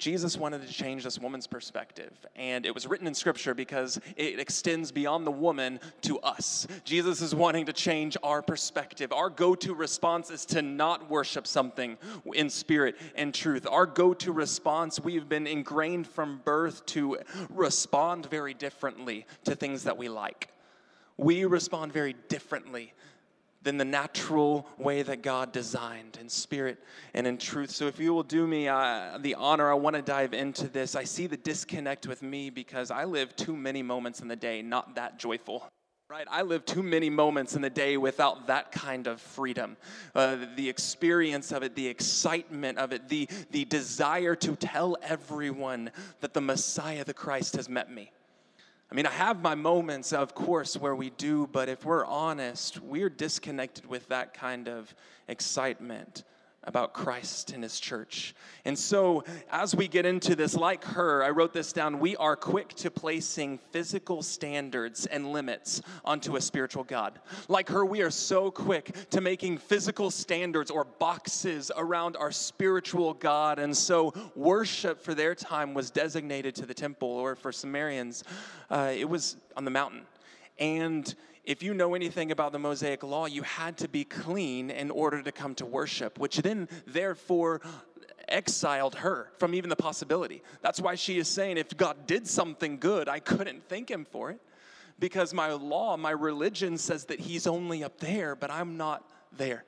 Jesus 0.00 0.36
wanted 0.38 0.66
to 0.66 0.72
change 0.72 1.04
this 1.04 1.18
woman's 1.18 1.46
perspective. 1.46 2.10
And 2.34 2.64
it 2.64 2.74
was 2.74 2.86
written 2.86 3.06
in 3.06 3.14
scripture 3.14 3.54
because 3.54 4.00
it 4.16 4.40
extends 4.40 4.90
beyond 4.90 5.26
the 5.26 5.30
woman 5.30 5.78
to 6.02 6.18
us. 6.20 6.66
Jesus 6.84 7.20
is 7.20 7.34
wanting 7.34 7.66
to 7.66 7.72
change 7.72 8.16
our 8.22 8.40
perspective. 8.40 9.12
Our 9.12 9.28
go 9.28 9.54
to 9.56 9.74
response 9.74 10.30
is 10.30 10.46
to 10.46 10.62
not 10.62 11.10
worship 11.10 11.46
something 11.46 11.98
in 12.34 12.48
spirit 12.48 12.96
and 13.14 13.34
truth. 13.34 13.66
Our 13.70 13.84
go 13.84 14.14
to 14.14 14.32
response, 14.32 14.98
we've 14.98 15.28
been 15.28 15.46
ingrained 15.46 16.06
from 16.06 16.40
birth 16.44 16.84
to 16.86 17.18
respond 17.50 18.26
very 18.26 18.54
differently 18.54 19.26
to 19.44 19.54
things 19.54 19.84
that 19.84 19.98
we 19.98 20.08
like. 20.08 20.48
We 21.18 21.44
respond 21.44 21.92
very 21.92 22.14
differently 22.28 22.94
than 23.62 23.76
the 23.76 23.84
natural 23.84 24.66
way 24.78 25.02
that 25.02 25.22
God 25.22 25.52
designed 25.52 26.18
in 26.20 26.28
spirit 26.28 26.78
and 27.14 27.26
in 27.26 27.36
truth. 27.36 27.70
So, 27.70 27.86
if 27.86 27.98
you 27.98 28.14
will 28.14 28.22
do 28.22 28.46
me 28.46 28.68
uh, 28.68 29.18
the 29.20 29.34
honor, 29.34 29.70
I 29.70 29.74
want 29.74 29.96
to 29.96 30.02
dive 30.02 30.32
into 30.32 30.68
this. 30.68 30.94
I 30.94 31.04
see 31.04 31.26
the 31.26 31.36
disconnect 31.36 32.06
with 32.06 32.22
me 32.22 32.50
because 32.50 32.90
I 32.90 33.04
live 33.04 33.36
too 33.36 33.56
many 33.56 33.82
moments 33.82 34.20
in 34.20 34.28
the 34.28 34.36
day 34.36 34.62
not 34.62 34.94
that 34.94 35.18
joyful. 35.18 35.66
Right, 36.10 36.26
I 36.28 36.42
live 36.42 36.64
too 36.64 36.82
many 36.82 37.08
moments 37.08 37.54
in 37.54 37.62
the 37.62 37.70
day 37.70 37.96
without 37.96 38.48
that 38.48 38.72
kind 38.72 39.06
of 39.06 39.20
freedom. 39.20 39.76
Uh, 40.12 40.38
the 40.56 40.68
experience 40.68 41.52
of 41.52 41.62
it, 41.62 41.76
the 41.76 41.86
excitement 41.86 42.78
of 42.78 42.92
it, 42.92 43.08
the, 43.08 43.28
the 43.52 43.64
desire 43.64 44.34
to 44.34 44.56
tell 44.56 44.96
everyone 45.02 45.92
that 46.18 46.34
the 46.34 46.40
Messiah, 46.40 47.04
the 47.04 47.14
Christ, 47.14 47.54
has 47.54 47.68
met 47.68 47.92
me. 47.92 48.10
I 48.90 48.96
mean, 48.96 49.06
I 49.06 49.12
have 49.12 49.40
my 49.40 49.54
moments, 49.54 50.12
of 50.12 50.34
course, 50.34 50.76
where 50.76 50.96
we 50.96 51.10
do, 51.10 51.46
but 51.46 51.68
if 51.68 51.84
we're 51.84 52.04
honest, 52.04 52.80
we're 52.80 53.08
disconnected 53.08 53.86
with 53.86 54.08
that 54.08 54.34
kind 54.34 54.68
of 54.68 54.92
excitement 55.28 56.24
about 56.64 56.92
Christ 56.92 57.52
and 57.52 57.62
his 57.62 57.80
church. 57.80 58.34
And 58.66 58.78
so, 58.78 59.24
as 59.50 59.74
we 59.74 59.88
get 59.88 60.04
into 60.04 60.36
this, 60.36 60.54
like 60.54 60.84
her, 60.84 61.24
I 61.24 61.30
wrote 61.30 61.54
this 61.54 61.72
down, 61.72 61.98
we 61.98 62.16
are 62.16 62.36
quick 62.36 62.74
to 62.74 62.90
placing 62.90 63.58
physical 63.70 64.22
standards 64.22 65.06
and 65.06 65.32
limits 65.32 65.80
onto 66.04 66.36
a 66.36 66.40
spiritual 66.40 66.84
God. 66.84 67.18
Like 67.48 67.68
her, 67.70 67.86
we 67.86 68.02
are 68.02 68.10
so 68.10 68.50
quick 68.50 69.08
to 69.10 69.22
making 69.22 69.58
physical 69.58 70.10
standards 70.10 70.70
or 70.70 70.84
boxes 70.84 71.70
around 71.74 72.16
our 72.16 72.30
spiritual 72.30 73.14
God. 73.14 73.58
And 73.58 73.74
so, 73.74 74.12
worship 74.34 75.00
for 75.00 75.14
their 75.14 75.34
time 75.34 75.72
was 75.72 75.90
designated 75.90 76.54
to 76.56 76.66
the 76.66 76.74
temple, 76.74 77.08
or 77.08 77.34
for 77.36 77.52
Samaritans, 77.52 78.22
uh, 78.68 78.92
it 78.94 79.08
was 79.08 79.38
on 79.56 79.64
the 79.64 79.70
mountain. 79.70 80.02
And 80.58 81.14
if 81.44 81.62
you 81.62 81.74
know 81.74 81.94
anything 81.94 82.30
about 82.30 82.52
the 82.52 82.58
Mosaic 82.58 83.02
law, 83.02 83.26
you 83.26 83.42
had 83.42 83.76
to 83.78 83.88
be 83.88 84.04
clean 84.04 84.70
in 84.70 84.90
order 84.90 85.22
to 85.22 85.32
come 85.32 85.54
to 85.56 85.66
worship, 85.66 86.18
which 86.18 86.38
then, 86.38 86.68
therefore, 86.86 87.60
exiled 88.28 88.94
her 88.96 89.32
from 89.38 89.54
even 89.54 89.70
the 89.70 89.76
possibility. 89.76 90.42
That's 90.62 90.80
why 90.80 90.94
she 90.94 91.18
is 91.18 91.28
saying, 91.28 91.56
if 91.58 91.76
God 91.76 92.06
did 92.06 92.26
something 92.26 92.78
good, 92.78 93.08
I 93.08 93.18
couldn't 93.18 93.68
thank 93.68 93.90
him 93.90 94.04
for 94.04 94.30
it 94.30 94.40
because 94.98 95.34
my 95.34 95.52
law, 95.52 95.96
my 95.96 96.10
religion 96.10 96.78
says 96.78 97.06
that 97.06 97.20
he's 97.20 97.46
only 97.46 97.82
up 97.82 97.98
there, 97.98 98.36
but 98.36 98.50
I'm 98.50 98.76
not 98.76 99.08
there. 99.36 99.64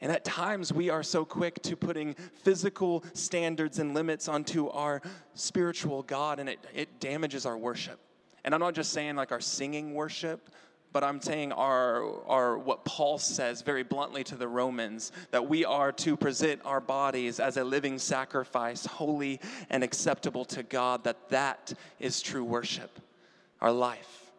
And 0.00 0.10
at 0.10 0.24
times 0.24 0.72
we 0.72 0.90
are 0.90 1.02
so 1.02 1.24
quick 1.24 1.62
to 1.62 1.76
putting 1.76 2.14
physical 2.42 3.04
standards 3.12 3.78
and 3.78 3.94
limits 3.94 4.28
onto 4.28 4.68
our 4.68 5.00
spiritual 5.34 6.02
God, 6.02 6.40
and 6.40 6.48
it, 6.48 6.58
it 6.74 6.98
damages 6.98 7.46
our 7.46 7.56
worship. 7.56 8.00
And 8.44 8.54
I'm 8.54 8.60
not 8.60 8.74
just 8.74 8.92
saying 8.92 9.16
like 9.16 9.32
our 9.32 9.40
singing 9.40 9.94
worship, 9.94 10.50
but 10.92 11.02
I'm 11.02 11.20
saying 11.20 11.52
our, 11.52 12.22
our 12.26 12.58
what 12.58 12.84
Paul 12.84 13.18
says 13.18 13.62
very 13.62 13.82
bluntly 13.82 14.24
to 14.24 14.36
the 14.36 14.48
Romans 14.48 15.10
that 15.30 15.48
we 15.48 15.64
are 15.64 15.90
to 15.92 16.16
present 16.16 16.60
our 16.64 16.80
bodies 16.80 17.40
as 17.40 17.56
a 17.56 17.64
living 17.64 17.98
sacrifice, 17.98 18.84
holy 18.84 19.40
and 19.70 19.82
acceptable 19.82 20.44
to 20.46 20.62
God, 20.62 21.04
that 21.04 21.30
that 21.30 21.72
is 21.98 22.20
true 22.20 22.44
worship, 22.44 23.00
our 23.60 23.72
life. 23.72 24.30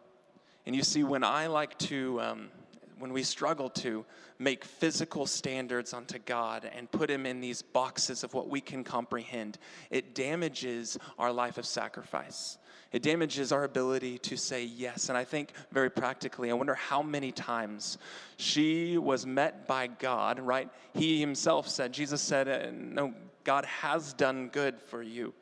And 0.66 0.74
you 0.76 0.82
see, 0.82 1.04
when 1.04 1.24
I 1.24 1.48
like 1.48 1.76
to, 1.78 2.20
um, 2.20 2.50
when 2.98 3.12
we 3.12 3.22
struggle 3.22 3.68
to 3.70 4.04
make 4.38 4.64
physical 4.64 5.26
standards 5.26 5.92
unto 5.92 6.18
God 6.18 6.70
and 6.74 6.90
put 6.90 7.10
Him 7.10 7.26
in 7.26 7.40
these 7.40 7.62
boxes 7.62 8.24
of 8.24 8.34
what 8.34 8.48
we 8.48 8.60
can 8.60 8.84
comprehend, 8.84 9.58
it 9.90 10.14
damages 10.14 10.98
our 11.18 11.32
life 11.32 11.58
of 11.58 11.66
sacrifice. 11.66 12.58
It 12.92 13.02
damages 13.02 13.50
our 13.50 13.64
ability 13.64 14.18
to 14.18 14.36
say 14.36 14.64
yes. 14.64 15.08
And 15.08 15.18
I 15.18 15.24
think 15.24 15.52
very 15.72 15.90
practically, 15.90 16.50
I 16.50 16.54
wonder 16.54 16.74
how 16.74 17.02
many 17.02 17.32
times 17.32 17.98
she 18.36 18.98
was 18.98 19.26
met 19.26 19.66
by 19.66 19.88
God, 19.88 20.38
right? 20.38 20.68
He 20.92 21.18
himself 21.18 21.68
said, 21.68 21.92
Jesus 21.92 22.20
said, 22.20 22.48
uh, 22.48 22.70
No, 22.72 23.12
God 23.42 23.64
has 23.64 24.12
done 24.12 24.48
good 24.48 24.80
for 24.80 25.02
you. 25.02 25.34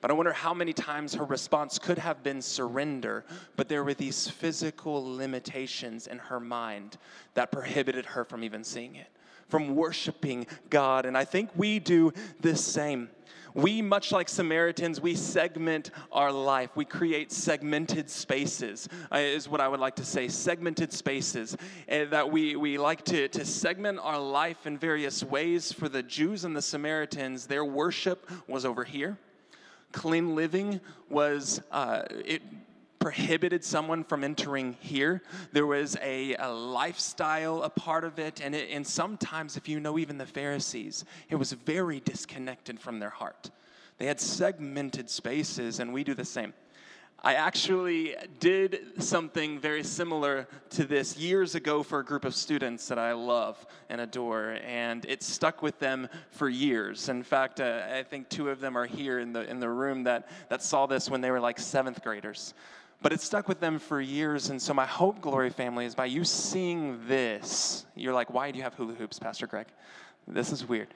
But 0.00 0.10
I 0.10 0.14
wonder 0.14 0.32
how 0.32 0.54
many 0.54 0.72
times 0.72 1.14
her 1.14 1.24
response 1.24 1.78
could 1.78 1.98
have 1.98 2.22
been 2.22 2.40
surrender, 2.40 3.24
but 3.56 3.68
there 3.68 3.84
were 3.84 3.94
these 3.94 4.28
physical 4.28 5.16
limitations 5.16 6.06
in 6.06 6.18
her 6.18 6.40
mind 6.40 6.96
that 7.34 7.52
prohibited 7.52 8.06
her 8.06 8.24
from 8.24 8.42
even 8.42 8.64
seeing 8.64 8.96
it, 8.96 9.08
from 9.48 9.76
worshiping 9.76 10.46
God. 10.70 11.04
And 11.04 11.18
I 11.18 11.24
think 11.24 11.50
we 11.54 11.78
do 11.78 12.12
the 12.40 12.56
same. 12.56 13.10
We, 13.52 13.82
much 13.82 14.12
like 14.12 14.28
Samaritans, 14.28 15.00
we 15.00 15.16
segment 15.16 15.90
our 16.12 16.30
life. 16.30 16.70
We 16.76 16.84
create 16.84 17.32
segmented 17.32 18.08
spaces, 18.08 18.88
uh, 19.12 19.18
is 19.18 19.48
what 19.48 19.60
I 19.60 19.68
would 19.68 19.80
like 19.80 19.96
to 19.96 20.04
say. 20.04 20.28
Segmented 20.28 20.92
spaces. 20.92 21.56
Uh, 21.90 22.04
that 22.06 22.30
we, 22.30 22.54
we 22.56 22.78
like 22.78 23.04
to, 23.06 23.28
to 23.28 23.44
segment 23.44 23.98
our 24.00 24.20
life 24.20 24.66
in 24.66 24.78
various 24.78 25.24
ways. 25.24 25.72
For 25.72 25.88
the 25.88 26.02
Jews 26.02 26.44
and 26.44 26.56
the 26.56 26.62
Samaritans, 26.62 27.46
their 27.46 27.64
worship 27.64 28.30
was 28.46 28.64
over 28.64 28.84
here. 28.84 29.18
Clean 29.92 30.34
living 30.34 30.80
was, 31.08 31.60
uh, 31.70 32.02
it 32.10 32.42
prohibited 32.98 33.64
someone 33.64 34.04
from 34.04 34.22
entering 34.22 34.76
here. 34.80 35.22
There 35.52 35.66
was 35.66 35.96
a, 36.02 36.34
a 36.36 36.52
lifestyle, 36.52 37.62
a 37.62 37.70
part 37.70 38.04
of 38.04 38.18
it, 38.18 38.40
and, 38.42 38.54
it, 38.54 38.68
and 38.70 38.86
sometimes, 38.86 39.56
if 39.56 39.68
you 39.68 39.80
know 39.80 39.98
even 39.98 40.18
the 40.18 40.26
Pharisees, 40.26 41.04
it 41.30 41.36
was 41.36 41.52
very 41.52 42.00
disconnected 42.00 42.78
from 42.78 43.00
their 43.00 43.10
heart. 43.10 43.50
They 43.98 44.06
had 44.06 44.20
segmented 44.20 45.10
spaces, 45.10 45.80
and 45.80 45.92
we 45.92 46.04
do 46.04 46.14
the 46.14 46.24
same. 46.24 46.52
I 47.22 47.34
actually 47.34 48.16
did 48.38 49.02
something 49.02 49.58
very 49.58 49.82
similar 49.82 50.48
to 50.70 50.84
this 50.84 51.18
years 51.18 51.54
ago 51.54 51.82
for 51.82 51.98
a 51.98 52.04
group 52.04 52.24
of 52.24 52.34
students 52.34 52.88
that 52.88 52.98
I 52.98 53.12
love 53.12 53.66
and 53.90 54.00
adore, 54.00 54.56
and 54.64 55.04
it 55.04 55.22
stuck 55.22 55.60
with 55.60 55.78
them 55.78 56.08
for 56.30 56.48
years. 56.48 57.10
In 57.10 57.22
fact, 57.22 57.60
uh, 57.60 57.82
I 57.94 58.04
think 58.04 58.30
two 58.30 58.48
of 58.48 58.60
them 58.60 58.74
are 58.74 58.86
here 58.86 59.18
in 59.18 59.34
the, 59.34 59.48
in 59.50 59.60
the 59.60 59.68
room 59.68 60.04
that, 60.04 60.28
that 60.48 60.62
saw 60.62 60.86
this 60.86 61.10
when 61.10 61.20
they 61.20 61.30
were 61.30 61.40
like 61.40 61.58
seventh 61.58 62.02
graders. 62.02 62.54
But 63.02 63.12
it 63.12 63.20
stuck 63.20 63.48
with 63.48 63.60
them 63.60 63.78
for 63.78 64.00
years, 64.00 64.48
and 64.48 64.60
so 64.60 64.72
my 64.72 64.86
hope, 64.86 65.20
Glory 65.20 65.50
family, 65.50 65.84
is 65.84 65.94
by 65.94 66.06
you 66.06 66.24
seeing 66.24 67.06
this, 67.06 67.84
you're 67.96 68.14
like, 68.14 68.32
why 68.32 68.50
do 68.50 68.56
you 68.56 68.64
have 68.64 68.74
hula 68.74 68.94
hoops, 68.94 69.18
Pastor 69.18 69.46
Greg? 69.46 69.66
This 70.26 70.52
is 70.52 70.66
weird. 70.66 70.88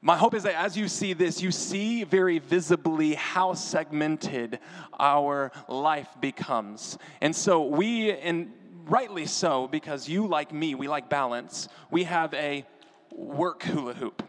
My 0.00 0.16
hope 0.16 0.34
is 0.34 0.44
that 0.44 0.54
as 0.54 0.76
you 0.76 0.86
see 0.86 1.12
this, 1.12 1.42
you 1.42 1.50
see 1.50 2.04
very 2.04 2.38
visibly 2.38 3.14
how 3.14 3.54
segmented 3.54 4.60
our 4.98 5.50
life 5.66 6.08
becomes. 6.20 6.98
And 7.20 7.34
so 7.34 7.64
we, 7.64 8.12
and 8.12 8.52
rightly 8.86 9.26
so, 9.26 9.66
because 9.66 10.08
you, 10.08 10.26
like 10.26 10.52
me, 10.52 10.76
we 10.76 10.86
like 10.86 11.08
balance, 11.08 11.68
we 11.90 12.04
have 12.04 12.32
a 12.34 12.64
work 13.10 13.64
hula 13.64 13.94
hoop. 13.94 14.22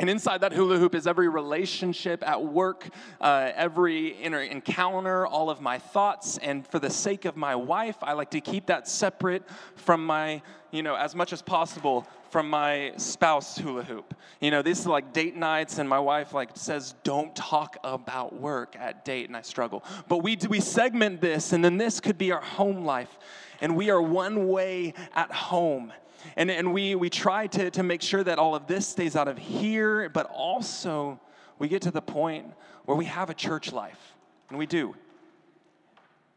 And 0.00 0.08
inside 0.08 0.40
that 0.40 0.54
hula 0.54 0.78
hoop 0.78 0.94
is 0.94 1.06
every 1.06 1.28
relationship 1.28 2.26
at 2.26 2.42
work, 2.42 2.88
uh, 3.20 3.52
every 3.54 4.08
inner 4.08 4.40
encounter, 4.40 5.26
all 5.26 5.50
of 5.50 5.60
my 5.60 5.78
thoughts. 5.78 6.38
And 6.38 6.66
for 6.66 6.78
the 6.78 6.88
sake 6.88 7.26
of 7.26 7.36
my 7.36 7.54
wife, 7.54 7.96
I 8.00 8.14
like 8.14 8.30
to 8.30 8.40
keep 8.40 8.64
that 8.66 8.88
separate 8.88 9.42
from 9.76 10.06
my, 10.06 10.40
you 10.70 10.82
know, 10.82 10.94
as 10.94 11.14
much 11.14 11.34
as 11.34 11.42
possible 11.42 12.06
from 12.30 12.48
my 12.48 12.94
spouse 12.96 13.58
hula 13.58 13.82
hoop. 13.82 14.14
You 14.40 14.50
know, 14.50 14.62
these 14.62 14.86
are 14.86 14.90
like 14.90 15.12
date 15.12 15.36
nights, 15.36 15.76
and 15.76 15.86
my 15.86 15.98
wife 15.98 16.32
like 16.32 16.50
says, 16.54 16.94
"Don't 17.04 17.36
talk 17.36 17.76
about 17.84 18.32
work 18.32 18.76
at 18.78 19.04
date," 19.04 19.26
and 19.26 19.36
I 19.36 19.42
struggle. 19.42 19.84
But 20.08 20.18
we 20.18 20.34
do, 20.36 20.48
we 20.48 20.60
segment 20.60 21.20
this, 21.20 21.52
and 21.52 21.62
then 21.62 21.76
this 21.76 22.00
could 22.00 22.16
be 22.16 22.32
our 22.32 22.40
home 22.40 22.86
life, 22.86 23.18
and 23.60 23.76
we 23.76 23.90
are 23.90 24.00
one 24.00 24.48
way 24.48 24.94
at 25.12 25.30
home. 25.30 25.92
And, 26.36 26.50
and 26.50 26.72
we, 26.72 26.94
we 26.94 27.10
try 27.10 27.46
to, 27.48 27.70
to 27.70 27.82
make 27.82 28.02
sure 28.02 28.22
that 28.24 28.38
all 28.38 28.54
of 28.54 28.66
this 28.66 28.86
stays 28.86 29.16
out 29.16 29.28
of 29.28 29.38
here, 29.38 30.08
but 30.08 30.26
also 30.26 31.20
we 31.58 31.68
get 31.68 31.82
to 31.82 31.90
the 31.90 32.02
point 32.02 32.46
where 32.84 32.96
we 32.96 33.04
have 33.06 33.30
a 33.30 33.34
church 33.34 33.72
life, 33.72 34.14
and 34.48 34.58
we 34.58 34.66
do. 34.66 34.94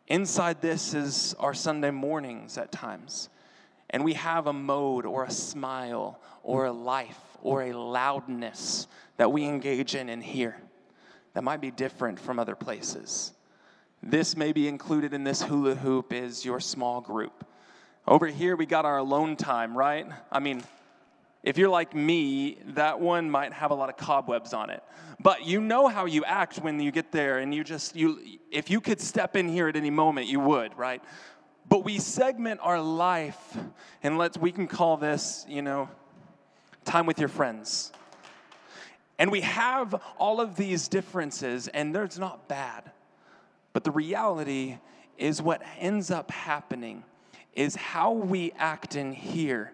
Inside 0.07 0.61
this 0.61 0.93
is 0.93 1.35
our 1.39 1.53
Sunday 1.53 1.91
mornings 1.91 2.57
at 2.57 2.71
times 2.71 3.29
and 3.93 4.03
we 4.03 4.13
have 4.13 4.47
a 4.47 4.53
mode 4.53 5.05
or 5.05 5.23
a 5.23 5.31
smile 5.31 6.19
or 6.41 6.65
a 6.65 6.71
life 6.71 7.19
or 7.43 7.63
a 7.63 7.73
loudness 7.73 8.87
that 9.17 9.31
we 9.31 9.45
engage 9.45 9.93
in 9.95 10.09
in 10.09 10.19
here 10.19 10.57
that 11.33 11.43
might 11.43 11.61
be 11.61 11.71
different 11.71 12.19
from 12.19 12.39
other 12.39 12.55
places. 12.55 13.33
This 14.01 14.35
may 14.35 14.51
be 14.51 14.67
included 14.67 15.13
in 15.13 15.23
this 15.23 15.43
hula 15.43 15.75
hoop 15.75 16.11
is 16.11 16.43
your 16.43 16.59
small 16.59 17.01
group. 17.01 17.45
Over 18.05 18.27
here, 18.27 18.57
we 18.57 18.65
got 18.65 18.83
our 18.83 18.97
alone 18.97 19.37
time, 19.37 19.77
right? 19.77 20.05
I 20.29 20.39
mean, 20.39 20.61
if 21.41 21.57
you're 21.57 21.69
like 21.69 21.95
me, 21.95 22.57
that 22.75 22.99
one 22.99 23.31
might 23.31 23.53
have 23.53 23.71
a 23.71 23.73
lot 23.73 23.87
of 23.87 23.95
cobwebs 23.95 24.53
on 24.53 24.69
it. 24.69 24.83
But 25.21 25.45
you 25.45 25.61
know 25.61 25.87
how 25.87 26.05
you 26.05 26.25
act 26.25 26.57
when 26.57 26.81
you 26.81 26.91
get 26.91 27.13
there, 27.13 27.39
and 27.39 27.55
you 27.55 27.63
just, 27.63 27.95
you, 27.95 28.19
if 28.51 28.69
you 28.69 28.81
could 28.81 28.99
step 28.99 29.37
in 29.37 29.47
here 29.47 29.69
at 29.69 29.77
any 29.77 29.89
moment, 29.89 30.27
you 30.27 30.41
would, 30.41 30.77
right? 30.77 31.01
But 31.69 31.85
we 31.85 31.97
segment 31.97 32.59
our 32.61 32.81
life, 32.81 33.57
and 34.03 34.17
let's, 34.17 34.37
we 34.37 34.51
can 34.51 34.67
call 34.67 34.97
this, 34.97 35.45
you 35.47 35.61
know, 35.61 35.87
time 36.83 37.05
with 37.05 37.19
your 37.19 37.29
friends. 37.29 37.93
And 39.17 39.31
we 39.31 39.41
have 39.41 39.95
all 40.17 40.41
of 40.41 40.57
these 40.57 40.89
differences, 40.89 41.69
and 41.69 41.95
there's 41.95 42.19
not 42.19 42.49
bad. 42.49 42.91
But 43.71 43.85
the 43.85 43.91
reality 43.91 44.77
is 45.17 45.41
what 45.41 45.61
ends 45.79 46.11
up 46.11 46.31
happening 46.31 47.05
is 47.55 47.75
how 47.75 48.11
we 48.11 48.51
act 48.57 48.95
in 48.95 49.11
here. 49.11 49.73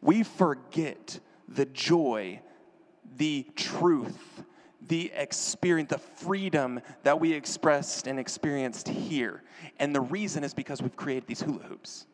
We 0.00 0.22
forget 0.22 1.18
the 1.48 1.66
joy, 1.66 2.40
the 3.16 3.46
truth, 3.56 4.42
the 4.88 5.12
experience, 5.14 5.90
the 5.90 5.98
freedom 5.98 6.80
that 7.04 7.20
we 7.20 7.32
expressed 7.32 8.06
and 8.06 8.18
experienced 8.18 8.88
here. 8.88 9.42
And 9.78 9.94
the 9.94 10.00
reason 10.00 10.44
is 10.44 10.54
because 10.54 10.82
we've 10.82 10.96
created 10.96 11.26
these 11.26 11.40
hula 11.40 11.62
hoops. 11.62 12.06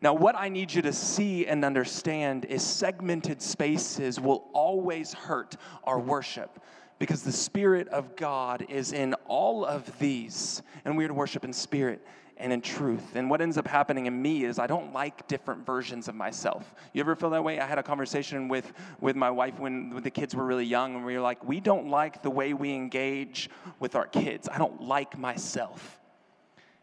Now, 0.00 0.14
what 0.14 0.36
I 0.36 0.48
need 0.48 0.72
you 0.72 0.80
to 0.82 0.92
see 0.92 1.46
and 1.46 1.64
understand 1.64 2.44
is 2.44 2.62
segmented 2.62 3.42
spaces 3.42 4.20
will 4.20 4.48
always 4.52 5.12
hurt 5.12 5.56
our 5.84 5.98
worship 5.98 6.62
because 7.00 7.22
the 7.22 7.32
Spirit 7.32 7.88
of 7.88 8.14
God 8.16 8.66
is 8.68 8.92
in 8.92 9.14
all 9.26 9.64
of 9.64 9.98
these, 9.98 10.62
and 10.84 10.96
we're 10.96 11.08
to 11.08 11.14
worship 11.14 11.44
in 11.44 11.52
spirit 11.52 12.04
and 12.38 12.52
in 12.52 12.60
truth. 12.60 13.16
And 13.16 13.28
what 13.28 13.40
ends 13.40 13.58
up 13.58 13.66
happening 13.66 14.06
in 14.06 14.22
me 14.22 14.44
is 14.44 14.58
I 14.58 14.66
don't 14.66 14.92
like 14.92 15.26
different 15.26 15.66
versions 15.66 16.08
of 16.08 16.14
myself. 16.14 16.74
You 16.92 17.00
ever 17.00 17.16
feel 17.16 17.30
that 17.30 17.42
way? 17.42 17.58
I 17.60 17.66
had 17.66 17.78
a 17.78 17.82
conversation 17.82 18.48
with, 18.48 18.72
with 19.00 19.16
my 19.16 19.30
wife 19.30 19.58
when, 19.58 20.00
the 20.02 20.10
kids 20.10 20.34
were 20.34 20.44
really 20.44 20.64
young, 20.64 20.94
and 20.94 21.04
we 21.04 21.14
were 21.14 21.20
like, 21.20 21.44
we 21.44 21.60
don't 21.60 21.88
like 21.88 22.22
the 22.22 22.30
way 22.30 22.54
we 22.54 22.72
engage 22.72 23.50
with 23.80 23.96
our 23.96 24.06
kids. 24.06 24.48
I 24.48 24.58
don't 24.58 24.82
like 24.82 25.18
myself. 25.18 25.98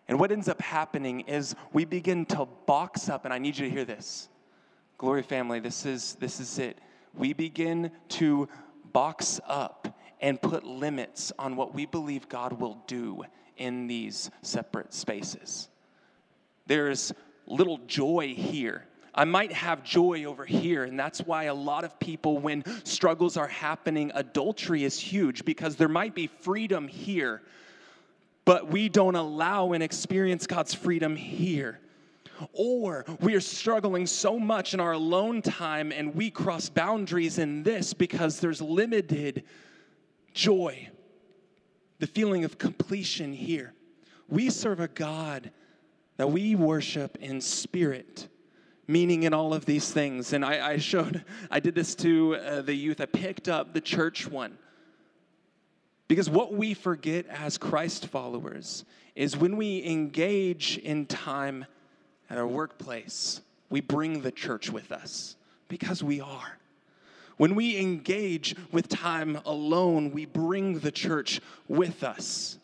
And 0.08 0.20
what 0.20 0.32
ends 0.32 0.48
up 0.48 0.62
happening 0.62 1.22
is 1.22 1.56
we 1.74 1.86
begin 1.86 2.26
to 2.28 2.48
box 2.66 3.10
up, 3.10 3.26
and 3.26 3.34
I 3.34 3.40
need 3.40 3.58
you 3.58 3.66
to 3.66 3.72
hear 3.72 3.86
this. 3.86 4.30
Glory 4.98 5.24
family, 5.24 5.60
this 5.60 5.86
is 5.86 6.16
this 6.16 6.40
is 6.40 6.60
it. 6.60 6.78
We 7.14 7.34
begin 7.34 7.92
to 8.10 8.48
box 8.94 9.40
up 9.48 10.00
and 10.22 10.42
put 10.42 10.64
limits 10.64 11.32
on 11.38 11.56
what 11.56 11.74
we 11.74 11.86
believe 11.86 12.30
God 12.30 12.54
will 12.54 12.82
do 12.88 13.26
in 13.58 13.88
these 13.88 14.30
separate 14.42 14.94
spaces. 14.94 15.70
There's 16.68 17.14
little 17.48 17.80
joy 17.88 18.34
here. 18.36 18.86
I 19.14 19.24
might 19.24 19.54
have 19.54 19.84
joy 19.84 20.26
over 20.26 20.46
here, 20.46 20.84
and 20.84 21.00
that's 21.00 21.22
why 21.22 21.46
a 21.46 21.54
lot 21.54 21.86
of 21.86 21.98
people, 22.00 22.38
when 22.38 22.64
struggles 22.84 23.38
are 23.38 23.48
happening, 23.48 24.12
adultery 24.14 24.84
is 24.84 25.00
huge 25.00 25.46
because 25.46 25.78
there 25.78 25.88
might 25.88 26.14
be 26.14 26.28
freedom 26.28 26.88
here, 26.88 27.42
but 28.44 28.68
we 28.68 28.90
don't 28.90 29.16
allow 29.16 29.72
and 29.72 29.82
experience 29.82 30.48
God's 30.48 30.74
freedom 30.74 31.16
here. 31.16 31.80
Or 32.52 33.06
we 33.22 33.36
are 33.36 33.42
struggling 33.42 34.06
so 34.06 34.38
much 34.38 34.74
in 34.74 34.82
our 34.82 34.92
alone 34.92 35.42
time 35.42 35.94
and 35.94 36.14
we 36.14 36.30
cross 36.30 36.68
boundaries 36.68 37.38
in 37.38 37.64
this 37.64 37.94
because 37.94 38.42
there's 38.42 38.62
limited 38.62 39.46
joy 40.34 40.90
the 42.00 42.08
feeling 42.08 42.44
of 42.44 42.58
completion 42.58 43.34
here. 43.34 43.74
We 44.28 44.50
serve 44.50 44.80
a 44.80 44.88
God 44.88 45.52
that 46.18 46.32
we 46.32 46.56
worship 46.56 47.18
in 47.22 47.42
spirit, 47.42 48.28
meaning 48.88 49.24
in 49.24 49.34
all 49.34 49.54
of 49.54 49.66
these 49.66 49.92
things. 49.92 50.34
And 50.34 50.44
I, 50.44 50.72
I 50.72 50.78
showed, 50.78 51.24
I 51.52 51.60
did 51.60 51.76
this 51.76 51.96
to 51.96 52.36
uh, 52.36 52.62
the 52.62 52.74
youth. 52.74 53.02
I 53.02 53.06
picked 53.06 53.48
up 53.50 53.74
the 53.74 53.82
church 53.82 54.28
one. 54.28 54.58
Because 56.08 56.30
what 56.30 56.54
we 56.54 56.74
forget 56.74 57.26
as 57.28 57.58
Christ 57.58 58.08
followers 58.08 58.86
is 59.16 59.36
when 59.36 59.58
we 59.58 59.84
engage 59.86 60.78
in 60.78 61.06
time 61.08 61.66
at 62.30 62.38
our 62.38 62.48
workplace, 62.48 63.42
we 63.70 63.82
bring 63.82 64.22
the 64.22 64.32
church 64.32 64.70
with 64.70 64.92
us 64.92 65.36
because 65.68 66.04
we 66.04 66.22
are. 66.22 66.58
When 67.38 67.56
we 67.56 67.78
engage 67.78 68.56
with 68.72 68.88
time 68.88 69.40
alone, 69.46 70.12
we 70.12 70.26
bring 70.26 70.80
the 70.80 70.92
church 70.92 71.42
with 71.68 72.04
us 72.04 72.58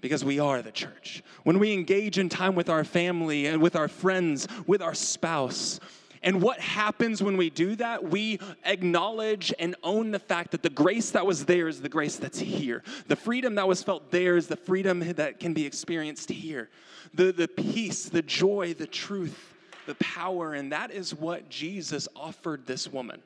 because 0.00 0.24
we 0.24 0.38
are 0.40 0.62
the 0.62 0.72
church. 0.72 1.22
When 1.44 1.58
we 1.58 1.72
engage 1.72 2.18
in 2.18 2.28
time 2.28 2.54
with 2.54 2.68
our 2.68 2.84
family 2.84 3.46
and 3.46 3.60
with 3.60 3.76
our 3.76 3.88
friends, 3.88 4.48
with 4.66 4.82
our 4.82 4.94
spouse, 4.94 5.80
and 6.22 6.42
what 6.42 6.58
happens 6.58 7.22
when 7.22 7.36
we 7.36 7.48
do 7.48 7.76
that? 7.76 8.02
We 8.02 8.40
acknowledge 8.64 9.54
and 9.58 9.76
own 9.84 10.10
the 10.10 10.18
fact 10.18 10.50
that 10.50 10.62
the 10.62 10.70
grace 10.70 11.12
that 11.12 11.24
was 11.24 11.44
there 11.44 11.68
is 11.68 11.80
the 11.80 11.88
grace 11.88 12.16
that's 12.16 12.40
here. 12.40 12.82
The 13.06 13.16
freedom 13.16 13.54
that 13.54 13.68
was 13.68 13.82
felt 13.84 14.10
there 14.10 14.36
is 14.36 14.48
the 14.48 14.56
freedom 14.56 15.00
that 15.12 15.38
can 15.38 15.54
be 15.54 15.64
experienced 15.64 16.30
here. 16.30 16.70
The, 17.14 17.32
the 17.32 17.46
peace, 17.46 18.08
the 18.08 18.22
joy, 18.22 18.74
the 18.74 18.86
truth, 18.86 19.54
the 19.86 19.94
power, 19.96 20.54
and 20.54 20.72
that 20.72 20.90
is 20.90 21.14
what 21.14 21.48
Jesus 21.48 22.08
offered 22.16 22.66
this 22.66 22.88
woman 22.88 23.22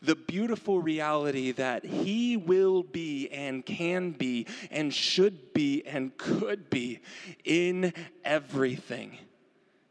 the 0.00 0.14
beautiful 0.14 0.80
reality 0.80 1.52
that 1.52 1.84
He 1.84 2.36
will 2.36 2.82
be 2.82 3.28
and 3.30 3.64
can 3.64 4.12
be 4.12 4.46
and 4.70 4.92
should 4.92 5.52
be 5.52 5.82
and 5.86 6.16
could 6.16 6.70
be 6.70 7.00
in 7.44 7.92
everything. 8.24 9.18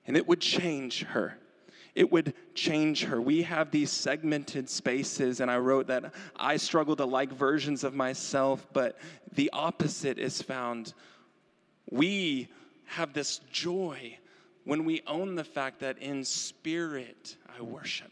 And 0.06 0.15
it 0.15 0.28
would 0.28 0.39
change 0.39 1.04
her. 1.04 1.38
It 1.93 2.12
would 2.12 2.34
change 2.54 3.06
her. 3.06 3.20
We 3.20 3.41
have 3.41 3.72
these 3.72 3.91
segmented 3.91 4.70
spaces, 4.70 5.41
and 5.41 5.50
I 5.50 5.58
wrote 5.58 5.88
that 5.88 6.13
I 6.36 6.58
struggle 6.58 6.96
to 6.96 7.06
like 7.06 7.32
versions 7.32 7.84
of 7.84 7.96
myself, 7.96 8.67
but 8.72 9.00
the 9.34 9.50
opposite 9.52 10.20
is 10.20 10.41
found. 10.41 10.93
We 11.89 12.50
have 12.86 13.13
this 13.13 13.39
joy 13.52 14.17
when 14.63 14.86
we 14.86 15.02
own 15.08 15.36
the 15.36 15.43
fact 15.43 15.80
that 15.80 15.98
in 15.98 16.24
spirit 16.24 17.36
I 17.58 17.63
worship 17.63 18.12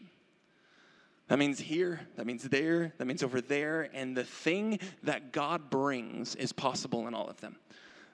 That 1.28 1.38
means 1.38 1.58
here, 1.58 2.00
that 2.16 2.26
means 2.26 2.44
there, 2.44 2.92
that 2.98 3.04
means 3.06 3.22
over 3.22 3.40
there. 3.40 3.88
And 3.92 4.16
the 4.16 4.24
thing 4.24 4.78
that 5.02 5.32
God 5.32 5.70
brings 5.70 6.34
is 6.36 6.52
possible 6.52 7.08
in 7.08 7.14
all 7.14 7.28
of 7.28 7.40
them 7.40 7.56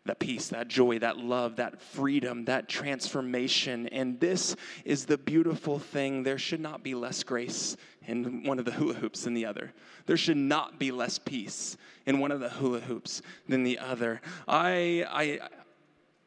that 0.05 0.19
peace, 0.19 0.49
that 0.49 0.67
joy, 0.67 0.99
that 0.99 1.17
love, 1.17 1.57
that 1.57 1.81
freedom, 1.81 2.45
that 2.47 2.69
transformation. 2.69 3.87
And 3.89 4.19
this 4.19 4.57
is 4.85 5.05
the 5.05 5.17
beautiful 5.17 5.79
thing. 5.79 6.25
There 6.25 6.39
should 6.39 6.61
not 6.61 6.83
be 6.83 6.95
less 6.95 7.23
grace 7.23 7.77
in 8.07 8.43
one 8.43 8.59
of 8.59 8.65
the 8.65 8.73
hula 8.73 8.95
hoops 8.95 9.23
than 9.23 9.35
the 9.35 9.47
other. 9.47 9.73
There 10.07 10.17
should 10.17 10.37
not 10.37 10.81
be 10.81 10.91
less 10.91 11.19
peace 11.19 11.77
in 12.05 12.19
one 12.19 12.33
of 12.33 12.41
the 12.41 12.49
hula 12.49 12.81
hoops 12.81 13.23
than 13.49 13.63
the 13.63 13.79
other. 13.79 14.21
I, 14.49 15.07
I, 15.09 15.49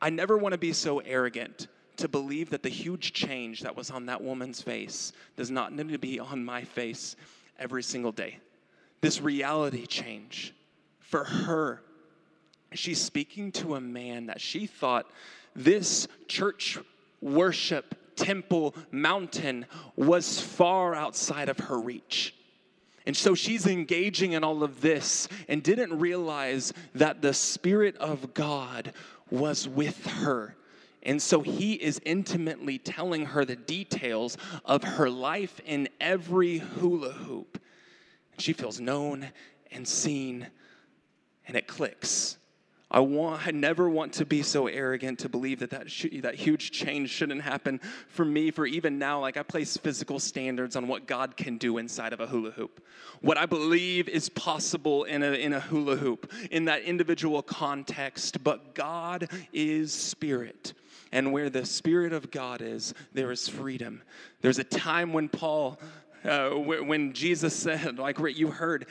I 0.01 0.09
never 0.09 0.37
want 0.37 0.53
to 0.53 0.57
be 0.57 0.71
so 0.71 0.99
arrogant 0.99 1.67
to 1.97 2.07
believe 2.07 2.49
that 2.49 2.63
the 2.63 2.69
huge 2.69 3.13
change 3.13 3.61
that 3.61 3.75
was 3.75 3.91
on 3.91 4.05
that 4.07 4.21
woman's 4.21 4.61
face 4.61 5.13
does 5.35 5.51
not 5.51 5.73
need 5.73 5.89
to 5.89 5.97
be 5.97 6.19
on 6.19 6.43
my 6.43 6.63
face 6.63 7.15
every 7.59 7.83
single 7.83 8.11
day. 8.11 8.37
This 9.01 9.21
reality 9.21 9.85
change 9.85 10.53
for 10.99 11.23
her, 11.23 11.81
she's 12.73 13.01
speaking 13.01 13.51
to 13.53 13.75
a 13.75 13.81
man 13.81 14.25
that 14.27 14.41
she 14.41 14.65
thought 14.65 15.09
this 15.55 16.07
church 16.27 16.77
worship 17.21 17.95
temple 18.15 18.75
mountain 18.91 19.65
was 19.95 20.39
far 20.39 20.95
outside 20.95 21.49
of 21.49 21.57
her 21.57 21.79
reach. 21.79 22.33
And 23.05 23.15
so 23.15 23.35
she's 23.35 23.67
engaging 23.67 24.31
in 24.31 24.43
all 24.43 24.63
of 24.63 24.81
this 24.81 25.27
and 25.47 25.61
didn't 25.61 25.99
realize 25.99 26.73
that 26.95 27.21
the 27.21 27.33
Spirit 27.33 27.95
of 27.97 28.33
God 28.33 28.93
was 29.29 29.67
with 29.67 30.05
her. 30.07 30.55
And 31.05 31.21
so 31.21 31.41
he 31.41 31.73
is 31.73 32.01
intimately 32.03 32.79
telling 32.79 33.27
her 33.27 33.45
the 33.45 33.55
details 33.55 34.37
of 34.65 34.83
her 34.83 35.09
life 35.09 35.61
in 35.65 35.87
every 36.01 36.57
hula 36.57 37.11
hoop. 37.11 37.61
She 38.39 38.51
feels 38.51 38.79
known 38.79 39.27
and 39.71 39.87
seen, 39.87 40.47
and 41.47 41.55
it 41.55 41.67
clicks. 41.67 42.37
I 42.89 42.99
want, 42.99 43.45
I 43.45 43.51
never 43.51 43.89
want 43.89 44.13
to 44.13 44.25
be 44.25 44.41
so 44.41 44.67
arrogant 44.67 45.19
to 45.19 45.29
believe 45.29 45.59
that 45.59 45.71
that, 45.71 45.91
sh- 45.91 46.21
that 46.21 46.35
huge 46.35 46.71
change 46.71 47.09
shouldn't 47.09 47.41
happen 47.41 47.81
for 48.07 48.23
me. 48.23 48.51
For 48.51 48.65
even 48.65 48.99
now, 48.99 49.19
like 49.19 49.37
I 49.37 49.43
place 49.43 49.75
physical 49.75 50.19
standards 50.19 50.75
on 50.75 50.87
what 50.87 51.07
God 51.07 51.35
can 51.35 51.57
do 51.57 51.77
inside 51.77 52.13
of 52.13 52.19
a 52.19 52.27
hula 52.27 52.51
hoop, 52.51 52.85
what 53.21 53.37
I 53.37 53.47
believe 53.47 54.07
is 54.07 54.29
possible 54.29 55.03
in 55.03 55.23
a 55.23 55.31
in 55.31 55.53
a 55.53 55.59
hula 55.59 55.97
hoop 55.97 56.31
in 56.51 56.65
that 56.65 56.83
individual 56.83 57.41
context. 57.41 58.43
But 58.43 58.75
God 58.75 59.29
is 59.51 59.91
spirit. 59.91 60.73
And 61.15 61.31
where 61.31 61.49
the 61.49 61.65
Spirit 61.65 62.11
of 62.11 62.29
God 62.29 62.61
is, 62.61 62.93
there 63.13 63.31
is 63.31 63.47
freedom. 63.47 64.01
There's 64.41 64.59
a 64.59 64.65
time 64.65 65.13
when 65.13 65.29
Paul, 65.29 65.79
uh, 66.25 66.49
when 66.49 67.13
Jesus 67.13 67.55
said, 67.55 67.97
like 67.97 68.19
you 68.19 68.51
heard, 68.51 68.87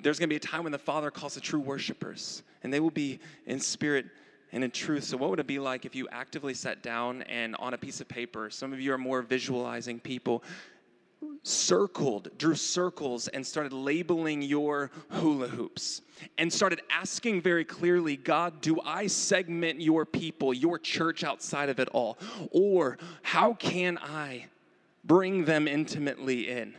there's 0.00 0.18
going 0.18 0.30
to 0.30 0.32
be 0.32 0.36
a 0.36 0.40
time 0.40 0.62
when 0.62 0.72
the 0.72 0.78
Father 0.78 1.10
calls 1.10 1.34
the 1.34 1.42
true 1.42 1.60
worshipers, 1.60 2.42
and 2.62 2.72
they 2.72 2.80
will 2.80 2.88
be 2.88 3.20
in 3.44 3.60
spirit 3.60 4.06
and 4.52 4.64
in 4.64 4.70
truth. 4.70 5.04
So, 5.04 5.18
what 5.18 5.28
would 5.28 5.38
it 5.38 5.46
be 5.46 5.58
like 5.58 5.84
if 5.84 5.94
you 5.94 6.08
actively 6.10 6.54
sat 6.54 6.82
down 6.82 7.20
and 7.24 7.56
on 7.56 7.74
a 7.74 7.78
piece 7.78 8.00
of 8.00 8.08
paper, 8.08 8.48
some 8.48 8.72
of 8.72 8.80
you 8.80 8.94
are 8.94 8.98
more 8.98 9.20
visualizing 9.20 10.00
people, 10.00 10.42
circled, 11.42 12.30
drew 12.38 12.54
circles, 12.54 13.28
and 13.28 13.46
started 13.46 13.72
labeling 13.72 14.42
your 14.42 14.90
hula 15.10 15.48
hoops 15.48 16.02
and 16.38 16.52
started 16.52 16.80
asking 16.90 17.40
very 17.40 17.64
clearly 17.64 18.16
God, 18.16 18.60
do 18.60 18.80
I 18.84 19.06
segment 19.06 19.80
your 19.80 20.04
people, 20.04 20.54
your 20.54 20.78
church 20.78 21.24
outside 21.24 21.68
of 21.68 21.80
it 21.80 21.88
all? 21.88 22.18
Or 22.50 22.98
how 23.22 23.54
can 23.54 23.98
I 23.98 24.46
bring 25.04 25.44
them 25.44 25.66
intimately 25.66 26.48
in? 26.48 26.76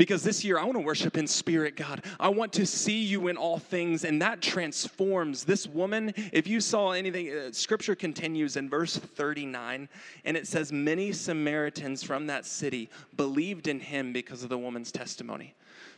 Because 0.00 0.22
this 0.22 0.42
year 0.42 0.58
I 0.58 0.64
want 0.64 0.76
to 0.76 0.82
worship 0.82 1.18
in 1.18 1.26
spirit, 1.26 1.76
God. 1.76 2.06
I 2.18 2.30
want 2.30 2.54
to 2.54 2.64
see 2.64 3.02
you 3.02 3.28
in 3.28 3.36
all 3.36 3.58
things, 3.58 4.06
and 4.06 4.22
that 4.22 4.40
transforms 4.40 5.44
this 5.44 5.66
woman. 5.66 6.14
If 6.32 6.46
you 6.46 6.62
saw 6.62 6.92
anything, 6.92 7.30
uh, 7.30 7.52
scripture 7.52 7.94
continues 7.94 8.56
in 8.56 8.70
verse 8.70 8.96
39, 8.96 9.90
and 10.24 10.36
it 10.38 10.46
says, 10.46 10.72
Many 10.72 11.12
Samaritans 11.12 12.02
from 12.02 12.26
that 12.28 12.46
city 12.46 12.88
believed 13.18 13.68
in 13.68 13.78
him 13.78 14.10
because 14.10 14.42
of 14.42 14.48
the 14.48 14.56
woman's 14.56 14.90
testimony. 14.90 15.54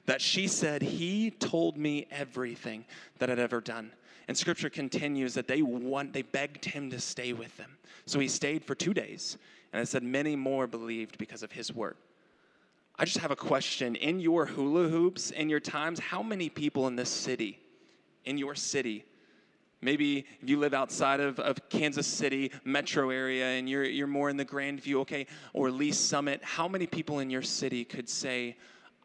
That 0.06 0.20
she 0.20 0.48
said, 0.48 0.82
He 0.82 1.30
told 1.30 1.76
me 1.76 2.08
everything 2.10 2.84
that 3.20 3.30
I'd 3.30 3.38
ever 3.38 3.60
done. 3.60 3.92
And 4.26 4.36
scripture 4.36 4.68
continues 4.68 5.32
that 5.34 5.46
they 5.46 5.62
want, 5.62 6.12
they 6.12 6.22
begged 6.22 6.64
him 6.64 6.90
to 6.90 6.98
stay 6.98 7.34
with 7.34 7.56
them. 7.56 7.70
So 8.06 8.18
he 8.18 8.26
stayed 8.26 8.64
for 8.64 8.74
two 8.74 8.94
days. 8.94 9.38
And 9.72 9.80
it 9.80 9.86
said, 9.86 10.02
Many 10.02 10.34
more 10.34 10.66
believed 10.66 11.18
because 11.18 11.44
of 11.44 11.52
his 11.52 11.72
word. 11.72 11.94
I 12.96 13.04
just 13.04 13.18
have 13.18 13.30
a 13.30 13.36
question. 13.36 13.96
In 13.96 14.20
your 14.20 14.46
hula 14.46 14.88
hoops, 14.88 15.30
in 15.30 15.48
your 15.48 15.60
times, 15.60 15.98
how 15.98 16.22
many 16.22 16.48
people 16.48 16.86
in 16.88 16.96
this 16.96 17.08
city, 17.08 17.58
in 18.24 18.38
your 18.38 18.54
city, 18.54 19.04
maybe 19.80 20.26
if 20.40 20.48
you 20.48 20.58
live 20.58 20.74
outside 20.74 21.20
of, 21.20 21.40
of 21.40 21.68
Kansas 21.68 22.06
City 22.06 22.52
metro 22.64 23.10
area 23.10 23.46
and 23.46 23.68
you're, 23.68 23.84
you're 23.84 24.06
more 24.06 24.30
in 24.30 24.36
the 24.36 24.44
Grandview, 24.44 24.96
okay, 24.96 25.26
or 25.52 25.70
Lee's 25.70 25.98
Summit, 25.98 26.40
how 26.42 26.68
many 26.68 26.86
people 26.86 27.18
in 27.18 27.30
your 27.30 27.42
city 27.42 27.84
could 27.84 28.08
say, 28.08 28.56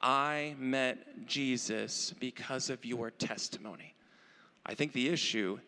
I 0.01 0.55
met 0.59 1.25
Jesus 1.25 2.13
because 2.19 2.69
of 2.69 2.85
your 2.85 3.09
testimony? 3.11 3.95
I 4.65 4.75
think 4.75 4.91
the 4.91 5.09
issue 5.09 5.59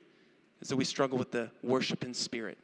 is 0.62 0.68
that 0.68 0.76
we 0.76 0.84
struggle 0.84 1.18
with 1.18 1.32
the 1.32 1.50
worship 1.64 2.04
in 2.04 2.14
spirit 2.14 2.58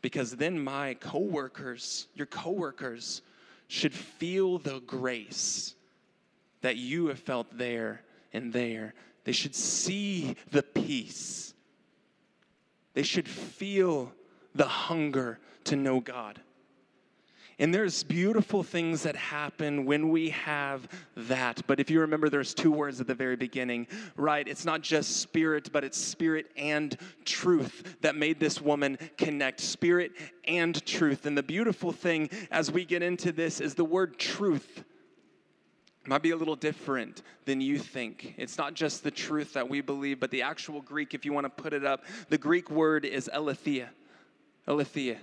because 0.00 0.34
then 0.34 0.58
my 0.58 0.94
coworkers, 0.94 2.06
your 2.14 2.26
coworkers, 2.26 3.22
should 3.68 3.94
feel 3.94 4.58
the 4.58 4.80
grace 4.80 5.74
that 6.62 6.76
you 6.76 7.06
have 7.06 7.18
felt 7.18 7.56
there 7.56 8.02
and 8.32 8.52
there. 8.52 8.94
They 9.24 9.32
should 9.32 9.54
see 9.54 10.36
the 10.50 10.62
peace. 10.62 11.54
They 12.94 13.02
should 13.02 13.28
feel 13.28 14.12
the 14.54 14.66
hunger 14.66 15.38
to 15.64 15.76
know 15.76 16.00
God. 16.00 16.40
And 17.60 17.74
there's 17.74 18.04
beautiful 18.04 18.62
things 18.62 19.02
that 19.02 19.16
happen 19.16 19.84
when 19.84 20.10
we 20.10 20.30
have 20.30 20.86
that. 21.16 21.60
But 21.66 21.80
if 21.80 21.90
you 21.90 22.00
remember, 22.00 22.28
there's 22.28 22.54
two 22.54 22.70
words 22.70 23.00
at 23.00 23.08
the 23.08 23.14
very 23.14 23.34
beginning, 23.34 23.88
right? 24.16 24.46
It's 24.46 24.64
not 24.64 24.80
just 24.80 25.16
spirit, 25.16 25.72
but 25.72 25.82
it's 25.82 25.98
spirit 25.98 26.46
and 26.56 26.96
truth 27.24 27.96
that 28.00 28.14
made 28.14 28.38
this 28.38 28.60
woman 28.60 28.96
connect. 29.16 29.60
Spirit 29.60 30.12
and 30.46 30.84
truth. 30.86 31.26
And 31.26 31.36
the 31.36 31.42
beautiful 31.42 31.90
thing 31.90 32.30
as 32.52 32.70
we 32.70 32.84
get 32.84 33.02
into 33.02 33.32
this 33.32 33.60
is 33.60 33.74
the 33.74 33.84
word 33.84 34.18
truth 34.18 34.84
might 36.06 36.22
be 36.22 36.30
a 36.30 36.36
little 36.36 36.56
different 36.56 37.22
than 37.44 37.60
you 37.60 37.78
think. 37.78 38.34
It's 38.38 38.56
not 38.56 38.74
just 38.74 39.02
the 39.02 39.10
truth 39.10 39.52
that 39.52 39.68
we 39.68 39.80
believe, 39.80 40.20
but 40.20 40.30
the 40.30 40.42
actual 40.42 40.80
Greek, 40.80 41.12
if 41.12 41.24
you 41.24 41.32
want 41.32 41.44
to 41.44 41.62
put 41.62 41.72
it 41.72 41.84
up, 41.84 42.04
the 42.30 42.38
Greek 42.38 42.70
word 42.70 43.04
is 43.04 43.28
aletheia. 43.32 43.90
Aletheia. 44.66 45.18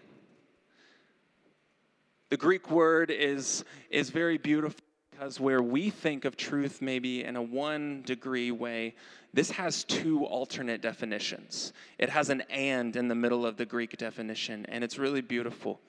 The 2.35 2.39
Greek 2.39 2.69
word 2.69 3.11
is, 3.11 3.63
is 3.89 4.09
very 4.09 4.37
beautiful 4.37 4.81
because 5.09 5.39
where 5.39 5.61
we 5.61 5.89
think 5.89 6.25
of 6.25 6.35
truth 6.35 6.81
maybe 6.81 7.23
in 7.23 7.37
a 7.37 7.41
one 7.41 8.01
degree 8.01 8.51
way, 8.51 8.95
this 9.33 9.49
has 9.51 9.85
two 9.85 10.25
alternate 10.25 10.81
definitions. 10.81 11.71
It 11.97 12.09
has 12.09 12.29
an 12.29 12.41
and 12.49 12.93
in 12.97 13.07
the 13.07 13.15
middle 13.15 13.45
of 13.45 13.55
the 13.55 13.65
Greek 13.65 13.95
definition, 13.95 14.65
and 14.67 14.83
it's 14.83 14.97
really 14.97 15.21
beautiful. 15.21 15.79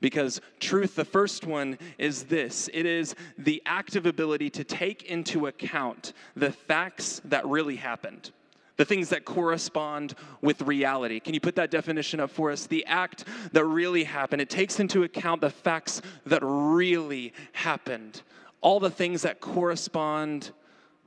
Because 0.00 0.40
truth, 0.58 0.94
the 0.94 1.04
first 1.04 1.44
one 1.44 1.76
is 1.98 2.22
this 2.22 2.70
it 2.72 2.86
is 2.86 3.14
the 3.36 3.60
active 3.66 4.06
ability 4.06 4.48
to 4.48 4.64
take 4.64 5.02
into 5.02 5.48
account 5.48 6.14
the 6.34 6.50
facts 6.50 7.20
that 7.26 7.46
really 7.46 7.76
happened 7.76 8.30
the 8.76 8.84
things 8.84 9.10
that 9.10 9.24
correspond 9.24 10.14
with 10.40 10.62
reality. 10.62 11.20
Can 11.20 11.34
you 11.34 11.40
put 11.40 11.56
that 11.56 11.70
definition 11.70 12.20
up 12.20 12.30
for 12.30 12.50
us? 12.50 12.66
The 12.66 12.84
act 12.86 13.24
that 13.52 13.64
really 13.64 14.04
happened. 14.04 14.42
It 14.42 14.50
takes 14.50 14.80
into 14.80 15.04
account 15.04 15.40
the 15.40 15.50
facts 15.50 16.02
that 16.26 16.40
really 16.42 17.32
happened, 17.52 18.22
all 18.60 18.80
the 18.80 18.90
things 18.90 19.22
that 19.22 19.40
correspond 19.40 20.50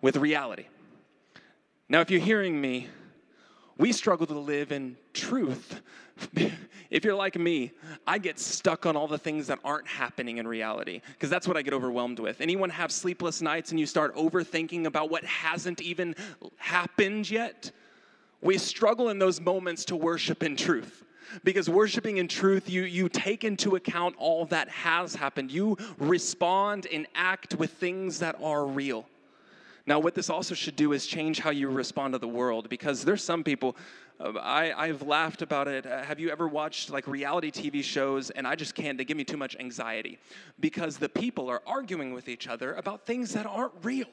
with 0.01 0.17
reality. 0.17 0.65
Now, 1.89 2.01
if 2.01 2.11
you're 2.11 2.21
hearing 2.21 2.59
me, 2.59 2.87
we 3.77 3.91
struggle 3.91 4.27
to 4.27 4.39
live 4.39 4.71
in 4.71 4.97
truth. 5.13 5.81
if 6.89 7.03
you're 7.03 7.15
like 7.15 7.37
me, 7.37 7.71
I 8.05 8.17
get 8.17 8.39
stuck 8.39 8.85
on 8.85 8.95
all 8.95 9.07
the 9.07 9.17
things 9.17 9.47
that 9.47 9.59
aren't 9.63 9.87
happening 9.87 10.37
in 10.37 10.47
reality 10.47 11.01
because 11.13 11.29
that's 11.29 11.47
what 11.47 11.57
I 11.57 11.61
get 11.61 11.73
overwhelmed 11.73 12.19
with. 12.19 12.41
Anyone 12.41 12.69
have 12.69 12.91
sleepless 12.91 13.41
nights 13.41 13.71
and 13.71 13.79
you 13.79 13.85
start 13.85 14.15
overthinking 14.15 14.85
about 14.85 15.09
what 15.09 15.23
hasn't 15.25 15.81
even 15.81 16.15
happened 16.57 17.29
yet? 17.29 17.71
We 18.41 18.57
struggle 18.57 19.09
in 19.09 19.19
those 19.19 19.41
moments 19.41 19.85
to 19.85 19.95
worship 19.95 20.43
in 20.43 20.55
truth 20.55 21.03
because 21.43 21.69
worshiping 21.69 22.17
in 22.17 22.27
truth 22.27 22.69
you 22.69 22.83
you 22.83 23.09
take 23.09 23.43
into 23.43 23.75
account 23.75 24.15
all 24.17 24.45
that 24.45 24.69
has 24.69 25.13
happened 25.13 25.51
you 25.51 25.75
respond 25.97 26.87
and 26.93 27.05
act 27.15 27.55
with 27.55 27.71
things 27.71 28.19
that 28.19 28.37
are 28.41 28.65
real 28.65 29.05
Now, 29.87 29.99
what 29.99 30.15
this 30.15 30.29
also 30.29 30.53
should 30.53 30.75
do 30.75 30.91
is 30.91 31.07
change 31.07 31.39
how 31.39 31.49
you 31.49 31.69
respond 31.69 32.13
to 32.13 32.19
the 32.19 32.27
world 32.27 32.67
because 32.67 33.05
there's 33.05 33.23
some 33.23 33.41
people, 33.41 33.77
uh, 34.19 34.31
I, 34.39 34.73
I've 34.87 35.01
laughed 35.01 35.41
about 35.41 35.67
it. 35.67 35.85
Uh, 35.85 36.01
have 36.03 36.19
you 36.19 36.29
ever 36.29 36.47
watched 36.47 36.89
like 36.89 37.07
reality 37.07 37.51
TV 37.51 37.83
shows? 37.83 38.29
And 38.31 38.47
I 38.47 38.55
just 38.55 38.75
can't, 38.75 38.97
they 38.97 39.05
give 39.05 39.17
me 39.17 39.23
too 39.23 39.37
much 39.37 39.55
anxiety 39.59 40.17
because 40.59 40.97
the 40.97 41.09
people 41.09 41.49
are 41.49 41.61
arguing 41.67 42.13
with 42.13 42.27
each 42.27 42.47
other 42.47 42.73
about 42.73 43.05
things 43.05 43.33
that 43.33 43.45
aren't 43.45 43.73
real. 43.83 44.07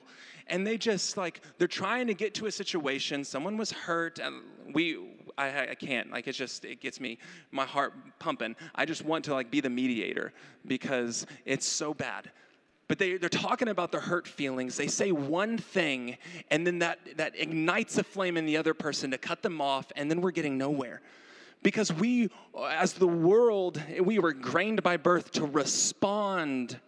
And 0.46 0.66
they 0.66 0.76
just 0.76 1.16
like, 1.16 1.40
they're 1.56 1.66
trying 1.66 2.06
to 2.08 2.14
get 2.14 2.34
to 2.34 2.46
a 2.46 2.52
situation, 2.52 3.24
someone 3.24 3.56
was 3.56 3.72
hurt, 3.72 4.18
and 4.18 4.42
we, 4.74 4.98
I, 5.38 5.68
I 5.68 5.74
can't. 5.74 6.10
Like, 6.10 6.28
it's 6.28 6.36
just, 6.36 6.66
it 6.66 6.80
gets 6.80 7.00
me, 7.00 7.18
my 7.50 7.64
heart 7.64 7.94
pumping. 8.18 8.54
I 8.74 8.84
just 8.84 9.04
want 9.04 9.24
to 9.26 9.32
like 9.32 9.50
be 9.50 9.60
the 9.60 9.70
mediator 9.70 10.34
because 10.66 11.26
it's 11.46 11.66
so 11.66 11.94
bad 11.94 12.30
but 12.88 12.98
they, 12.98 13.16
they're 13.16 13.28
talking 13.28 13.68
about 13.68 13.92
the 13.92 14.00
hurt 14.00 14.26
feelings. 14.28 14.76
They 14.76 14.88
say 14.88 15.12
one 15.12 15.56
thing, 15.56 16.18
and 16.50 16.66
then 16.66 16.80
that, 16.80 16.98
that 17.16 17.38
ignites 17.38 17.96
a 17.98 18.04
flame 18.04 18.36
in 18.36 18.46
the 18.46 18.56
other 18.56 18.74
person 18.74 19.10
to 19.12 19.18
cut 19.18 19.42
them 19.42 19.60
off, 19.60 19.90
and 19.96 20.10
then 20.10 20.20
we're 20.20 20.32
getting 20.32 20.58
nowhere. 20.58 21.00
Because 21.62 21.92
we, 21.92 22.30
as 22.70 22.92
the 22.92 23.08
world, 23.08 23.82
we 23.98 24.18
were 24.18 24.34
grained 24.34 24.82
by 24.82 24.98
birth 24.98 25.32
to 25.32 25.46
respond 25.46 26.78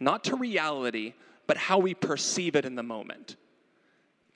not 0.00 0.24
to 0.24 0.36
reality, 0.36 1.14
but 1.46 1.56
how 1.56 1.78
we 1.78 1.94
perceive 1.94 2.56
it 2.56 2.64
in 2.64 2.74
the 2.74 2.82
moment. 2.82 3.36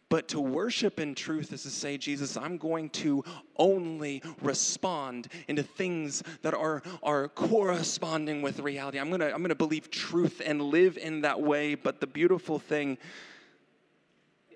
But 0.09 0.29
to 0.29 0.41
worship 0.41 1.01
in 1.01 1.15
truth 1.15 1.53
is 1.53 1.63
to 1.63 1.71
say, 1.71 1.97
Jesus, 1.97 2.37
I'm 2.37 2.59
going 2.59 2.91
to 2.91 3.25
only 3.57 4.23
respond 4.43 5.29
into 5.49 5.63
things 5.63 6.23
that 6.43 6.55
are, 6.55 6.83
are 7.03 7.29
corresponding 7.29 8.43
with 8.43 8.61
reality. 8.61 8.99
I'm 8.99 9.11
gonna, 9.11 9.27
I'm 9.27 9.43
gonna 9.43 9.55
believe 9.55 9.91
truth 9.91 10.43
and 10.45 10.61
live 10.61 10.99
in 10.99 11.23
that 11.23 11.41
way. 11.41 11.75
But 11.75 12.01
the 12.01 12.07
beautiful 12.07 12.59
thing 12.59 12.99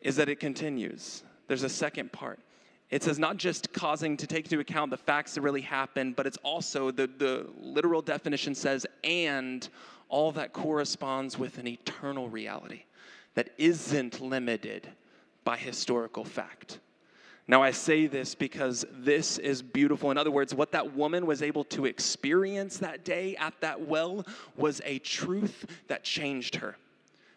is 0.03 0.17
that 0.17 0.29
it 0.29 0.39
continues. 0.39 1.23
There's 1.49 1.65
a 1.65 1.69
second 1.69 2.13
part. 2.13 2.41
It 2.91 3.03
says 3.03 3.19
not 3.19 3.37
just 3.37 3.73
causing 3.73 4.17
to 4.17 4.27
take 4.27 4.47
into 4.47 4.61
account 4.61 4.91
the 4.91 4.97
facts 4.97 5.35
that 5.35 5.43
really 5.43 5.61
happened, 5.61 6.17
but 6.17 6.27
it's 6.27 6.39
also 6.39 6.91
the, 6.91 7.07
the 7.07 7.47
literal 7.61 8.01
definition 8.01 8.55
says, 8.55 8.87
and 9.05 9.69
all 10.09 10.33
that 10.33 10.53
corresponds 10.53 11.39
with 11.39 11.59
an 11.59 11.67
eternal 11.67 12.31
reality 12.31 12.85
that 13.35 13.51
isn't 13.59 14.21
limited 14.21 14.89
by 15.49 15.57
historical 15.57 16.25
fact. 16.25 16.79
Now, 17.47 17.63
I 17.63 17.71
say 17.71 18.07
this 18.07 18.35
because 18.35 18.85
this 18.93 19.39
is 19.39 19.63
beautiful. 19.63 20.11
In 20.11 20.19
other 20.19 20.31
words, 20.31 20.55
what 20.55 20.73
that 20.73 20.95
woman 20.95 21.25
was 21.25 21.43
able 21.43 21.65
to 21.65 21.87
experience 21.87 22.77
that 22.77 23.03
day 23.03 23.35
at 23.37 23.55
that 23.63 23.81
well 23.81 24.27
was 24.59 24.83
a 24.85 24.99
truth 24.99 25.65
that 25.87 26.05
changed 26.05 26.57
her. 26.57 26.77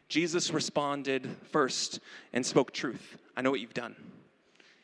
Jesus 0.10 0.52
responded 0.52 1.30
first 1.54 2.02
and 2.34 2.46
spoke 2.46 2.74
truth. 2.74 3.18
I 3.38 3.44
know 3.44 3.50
what 3.50 3.62
you've 3.62 3.74
done. 3.74 3.96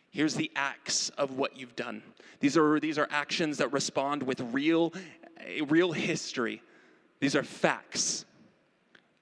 Here's 0.09 0.35
the 0.35 0.49
acts 0.55 1.09
of 1.17 1.37
what 1.37 1.57
you've 1.57 1.75
done. 1.75 2.03
These 2.39 2.55
are, 2.55 2.79
these 2.79 2.97
are 2.97 3.09
actions 3.11 3.57
that 3.57 3.73
respond 3.73 4.23
with 4.23 4.39
real, 4.53 4.93
real 5.67 5.91
history. 5.91 6.61
These 7.19 7.35
are 7.35 7.43
facts. 7.43 8.23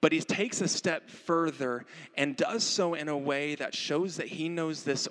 But 0.06 0.12
he 0.12 0.20
takes 0.20 0.60
a 0.60 0.68
step 0.68 1.10
further 1.10 1.84
and 2.16 2.36
does 2.36 2.62
so 2.62 2.94
in 2.94 3.08
a 3.08 3.18
way 3.18 3.56
that 3.56 3.74
shows 3.74 4.18
that 4.18 4.28
he 4.28 4.48
knows 4.48 4.84
this, 4.84 5.08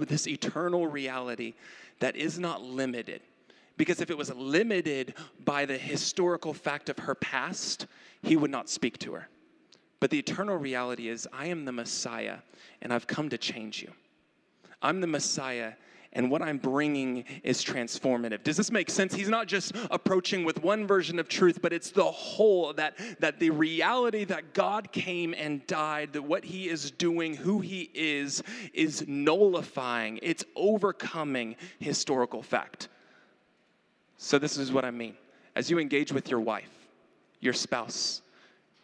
this 0.00 0.26
eternal 0.26 0.88
reality 0.88 1.54
that 2.00 2.16
is 2.16 2.36
not 2.36 2.60
limited. 2.60 3.20
Because 3.76 4.00
if 4.00 4.10
it 4.10 4.18
was 4.18 4.34
limited 4.34 5.14
by 5.44 5.64
the 5.64 5.78
historical 5.78 6.52
fact 6.52 6.88
of 6.88 6.98
her 6.98 7.14
past, 7.14 7.86
he 8.20 8.36
would 8.36 8.50
not 8.50 8.68
speak 8.68 8.98
to 8.98 9.12
her. 9.12 9.28
But 10.00 10.10
the 10.10 10.18
eternal 10.18 10.56
reality 10.56 11.08
is, 11.08 11.28
I 11.32 11.46
am 11.46 11.64
the 11.64 11.70
Messiah 11.70 12.38
and 12.82 12.92
I've 12.92 13.06
come 13.06 13.28
to 13.28 13.38
change 13.38 13.80
you. 13.80 13.92
I'm 14.82 15.00
the 15.00 15.06
Messiah 15.06 15.74
and 16.16 16.30
what 16.30 16.40
I'm 16.40 16.56
bringing 16.56 17.24
is 17.44 17.62
transformative. 17.62 18.42
Does 18.42 18.56
this 18.56 18.72
make 18.72 18.88
sense? 18.88 19.14
He's 19.14 19.28
not 19.28 19.46
just 19.46 19.72
approaching 19.90 20.44
with 20.44 20.62
one 20.62 20.86
version 20.86 21.18
of 21.18 21.28
truth, 21.28 21.60
but 21.60 21.74
it's 21.74 21.90
the 21.90 22.10
whole 22.10 22.72
that, 22.72 22.96
that 23.20 23.38
the 23.38 23.50
reality 23.50 24.24
that 24.24 24.54
God 24.54 24.90
came 24.92 25.34
and 25.34 25.64
died, 25.66 26.14
that 26.14 26.22
what 26.22 26.42
he 26.42 26.70
is 26.70 26.90
doing, 26.90 27.34
who 27.34 27.60
he 27.60 27.90
is, 27.92 28.42
is 28.72 29.06
nullifying, 29.06 30.18
it's 30.22 30.42
overcoming 30.56 31.54
historical 31.80 32.42
fact. 32.42 32.88
So, 34.16 34.38
this 34.38 34.56
is 34.56 34.72
what 34.72 34.86
I 34.86 34.90
mean. 34.90 35.14
As 35.54 35.70
you 35.70 35.78
engage 35.78 36.12
with 36.12 36.30
your 36.30 36.40
wife, 36.40 36.88
your 37.40 37.52
spouse, 37.52 38.22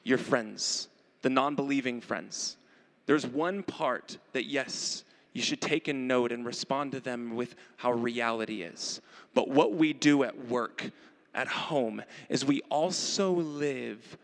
your 0.04 0.18
friends, 0.18 0.88
the 1.22 1.30
non 1.30 1.54
believing 1.54 2.02
friends, 2.02 2.58
there's 3.06 3.26
one 3.26 3.62
part 3.62 4.18
that, 4.34 4.44
yes, 4.44 5.04
you 5.32 5.42
should 5.42 5.60
take 5.60 5.88
a 5.88 5.92
note 5.92 6.32
and 6.32 6.44
respond 6.44 6.92
to 6.92 7.00
them 7.00 7.34
with 7.34 7.54
how 7.76 7.92
reality 7.92 8.62
is. 8.62 9.00
But 9.34 9.48
what 9.48 9.74
we 9.74 9.92
do 9.92 10.24
at 10.24 10.48
work, 10.48 10.90
at 11.34 11.48
home, 11.48 12.02
is 12.28 12.44
we 12.44 12.60
also 12.68 13.32
live 13.32 14.18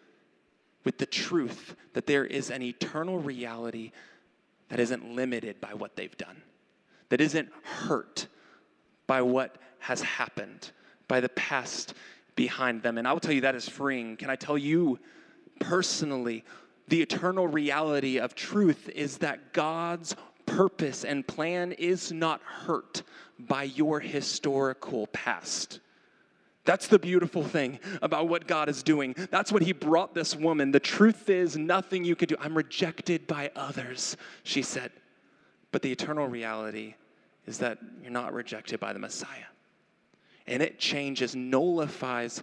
with 0.84 0.98
the 0.98 1.06
truth 1.06 1.76
that 1.94 2.06
there 2.06 2.24
is 2.24 2.50
an 2.50 2.62
eternal 2.62 3.18
reality 3.18 3.92
that 4.68 4.80
isn't 4.80 5.14
limited 5.14 5.60
by 5.60 5.74
what 5.74 5.96
they've 5.96 6.16
done, 6.16 6.42
that 7.08 7.20
isn't 7.20 7.50
hurt 7.62 8.26
by 9.06 9.22
what 9.22 9.56
has 9.78 10.02
happened, 10.02 10.70
by 11.08 11.20
the 11.20 11.28
past 11.30 11.94
behind 12.36 12.82
them. 12.82 12.98
And 12.98 13.08
I 13.08 13.12
will 13.12 13.20
tell 13.20 13.32
you 13.32 13.40
that 13.42 13.54
is 13.54 13.68
freeing. 13.68 14.16
Can 14.16 14.28
I 14.30 14.36
tell 14.36 14.58
you 14.58 14.98
personally? 15.58 16.44
The 16.88 17.02
eternal 17.02 17.46
reality 17.46 18.18
of 18.18 18.34
truth 18.34 18.88
is 18.90 19.18
that 19.18 19.52
God's 19.52 20.14
purpose 20.48 21.04
and 21.04 21.26
plan 21.26 21.72
is 21.72 22.10
not 22.10 22.40
hurt 22.42 23.02
by 23.38 23.64
your 23.64 24.00
historical 24.00 25.06
past. 25.08 25.80
That's 26.64 26.88
the 26.88 26.98
beautiful 26.98 27.42
thing 27.42 27.78
about 28.02 28.28
what 28.28 28.46
God 28.46 28.68
is 28.68 28.82
doing. 28.82 29.14
That's 29.30 29.50
what 29.50 29.62
He 29.62 29.72
brought 29.72 30.14
this 30.14 30.36
woman. 30.36 30.70
The 30.70 30.80
truth 30.80 31.30
is, 31.30 31.56
nothing 31.56 32.04
you 32.04 32.14
could 32.14 32.28
do. 32.28 32.36
I'm 32.38 32.54
rejected 32.54 33.26
by 33.26 33.50
others, 33.56 34.16
she 34.42 34.62
said. 34.62 34.90
But 35.72 35.82
the 35.82 35.92
eternal 35.92 36.26
reality 36.26 36.94
is 37.46 37.58
that 37.58 37.78
you're 38.02 38.10
not 38.10 38.34
rejected 38.34 38.80
by 38.80 38.92
the 38.92 38.98
Messiah. 38.98 39.48
And 40.46 40.62
it 40.62 40.78
changes, 40.78 41.34
nullifies 41.34 42.42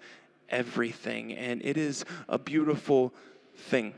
everything. 0.49 1.33
And 1.33 1.61
it 1.63 1.77
is 1.77 2.05
a 2.27 2.39
beautiful 2.39 3.13
thing. 3.55 3.93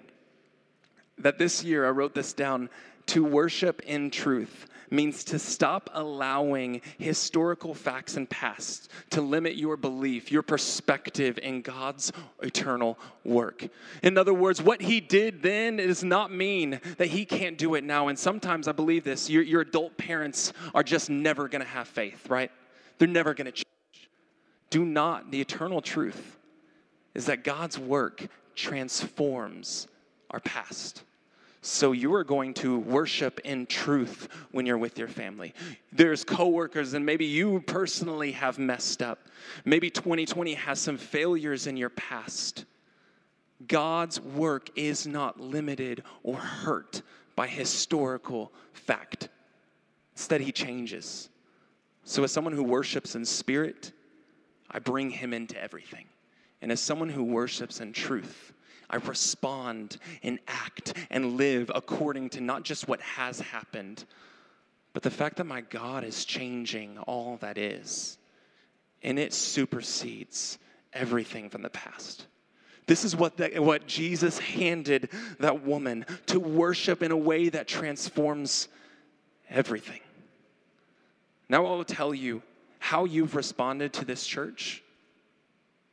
That 1.19 1.37
this 1.37 1.63
year, 1.63 1.85
I 1.87 1.91
wrote 1.91 2.13
this 2.13 2.33
down 2.33 2.69
to 3.07 3.23
worship 3.23 3.81
in 3.81 4.09
truth 4.11 4.67
means 4.89 5.23
to 5.25 5.39
stop 5.39 5.89
allowing 5.93 6.81
historical 6.97 7.73
facts 7.73 8.15
and 8.15 8.29
past 8.29 8.89
to 9.09 9.21
limit 9.21 9.55
your 9.55 9.77
belief, 9.77 10.31
your 10.31 10.41
perspective 10.41 11.37
in 11.41 11.61
God's 11.61 12.11
eternal 12.41 12.97
work. 13.23 13.67
In 14.03 14.17
other 14.17 14.33
words, 14.33 14.61
what 14.61 14.81
he 14.81 14.99
did 14.99 15.41
then 15.41 15.77
does 15.77 16.03
not 16.03 16.31
mean 16.31 16.79
that 16.97 17.07
he 17.07 17.25
can't 17.25 17.57
do 17.57 17.75
it 17.75 17.83
now. 17.83 18.07
And 18.07 18.17
sometimes 18.17 18.67
I 18.67 18.71
believe 18.71 19.03
this 19.03 19.29
your, 19.29 19.43
your 19.43 19.61
adult 19.61 19.97
parents 19.97 20.53
are 20.73 20.83
just 20.83 21.09
never 21.09 21.47
going 21.47 21.61
to 21.61 21.67
have 21.67 21.87
faith, 21.87 22.29
right? 22.29 22.51
They're 22.97 23.07
never 23.07 23.33
going 23.33 23.45
to 23.45 23.51
change. 23.51 23.65
Do 24.69 24.83
not, 24.85 25.31
the 25.31 25.41
eternal 25.41 25.81
truth 25.81 26.37
is 27.13 27.25
that 27.25 27.43
God's 27.43 27.79
work 27.79 28.27
transforms 28.55 29.87
our 30.29 30.39
past. 30.39 31.03
So 31.61 31.91
you 31.91 32.13
are 32.13 32.23
going 32.23 32.53
to 32.55 32.79
worship 32.79 33.39
in 33.43 33.65
truth 33.65 34.29
when 34.51 34.65
you're 34.65 34.77
with 34.77 34.97
your 34.97 35.07
family. 35.07 35.53
There's 35.91 36.23
coworkers 36.23 36.93
and 36.93 37.05
maybe 37.05 37.25
you 37.25 37.61
personally 37.61 38.31
have 38.33 38.59
messed 38.59 39.01
up. 39.01 39.19
Maybe 39.65 39.89
2020 39.89 40.53
has 40.53 40.79
some 40.79 40.97
failures 40.97 41.67
in 41.67 41.75
your 41.75 41.89
past. 41.89 42.65
God's 43.67 44.21
work 44.21 44.69
is 44.75 45.07
not 45.07 45.39
limited 45.39 46.03
or 46.23 46.35
hurt 46.35 47.01
by 47.35 47.47
historical 47.47 48.51
fact. 48.73 49.29
Instead, 50.13 50.41
he 50.41 50.51
changes. 50.51 51.29
So, 52.03 52.23
as 52.23 52.31
someone 52.31 52.53
who 52.53 52.63
worships 52.63 53.15
in 53.15 53.25
spirit, 53.25 53.91
I 54.71 54.79
bring 54.79 55.09
him 55.09 55.33
into 55.33 55.61
everything. 55.61 56.05
And 56.61 56.71
as 56.71 56.81
someone 56.81 57.09
who 57.09 57.23
worships 57.23 57.81
in 57.81 57.93
truth, 57.93 58.53
I 58.89 58.97
respond 58.97 59.97
and 60.23 60.39
act 60.47 60.93
and 61.09 61.37
live 61.37 61.71
according 61.73 62.29
to 62.31 62.41
not 62.41 62.63
just 62.63 62.87
what 62.87 63.01
has 63.01 63.39
happened, 63.39 64.05
but 64.93 65.03
the 65.03 65.11
fact 65.11 65.37
that 65.37 65.43
my 65.43 65.61
God 65.61 66.03
is 66.03 66.25
changing 66.25 66.97
all 66.99 67.37
that 67.41 67.57
is. 67.57 68.17
And 69.03 69.19
it 69.19 69.33
supersedes 69.33 70.57
everything 70.93 71.49
from 71.49 71.61
the 71.61 71.69
past. 71.69 72.25
This 72.87 73.03
is 73.03 73.15
what, 73.15 73.35
the, 73.37 73.59
what 73.59 73.85
Jesus 73.85 74.39
handed 74.39 75.09
that 75.39 75.63
woman 75.63 76.05
to 76.27 76.39
worship 76.39 77.03
in 77.03 77.11
a 77.11 77.17
way 77.17 77.49
that 77.49 77.67
transforms 77.67 78.69
everything. 79.49 79.99
Now 81.49 81.65
I 81.65 81.71
will 81.71 81.83
tell 81.83 82.13
you 82.13 82.41
how 82.79 83.05
you've 83.05 83.35
responded 83.35 83.93
to 83.93 84.05
this 84.05 84.25
church. 84.25 84.83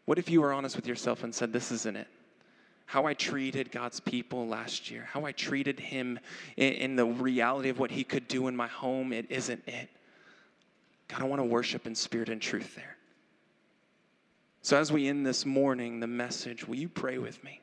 What 0.04 0.18
if 0.18 0.30
you 0.30 0.40
were 0.40 0.52
honest 0.52 0.76
with 0.76 0.86
yourself 0.86 1.24
and 1.24 1.34
said, 1.34 1.52
This 1.52 1.72
isn't 1.72 1.96
it? 1.96 2.08
How 2.86 3.06
I 3.06 3.14
treated 3.14 3.72
God's 3.72 4.00
people 4.00 4.46
last 4.46 4.90
year, 4.90 5.08
how 5.10 5.24
I 5.24 5.32
treated 5.32 5.80
Him 5.80 6.18
in, 6.56 6.96
the 6.96 7.06
reality 7.06 7.68
of 7.68 7.78
what 7.78 7.90
He 7.90 8.04
could 8.04 8.28
do 8.28 8.48
in 8.48 8.56
my 8.56 8.68
home, 8.68 9.12
it 9.12 9.26
isn't 9.30 9.62
it. 9.66 9.88
God, 11.08 11.22
I 11.22 11.24
want 11.24 11.40
to 11.40 11.44
worship 11.44 11.86
in 11.86 11.94
spirit 11.94 12.28
and 12.28 12.40
truth 12.40 12.74
there. 12.74 12.96
So, 14.62 14.78
as 14.78 14.90
we 14.90 15.08
end 15.08 15.26
this 15.26 15.44
morning, 15.44 16.00
the 16.00 16.06
message, 16.06 16.66
will 16.66 16.76
you 16.76 16.88
pray 16.88 17.18
with 17.18 17.42
me? 17.44 17.60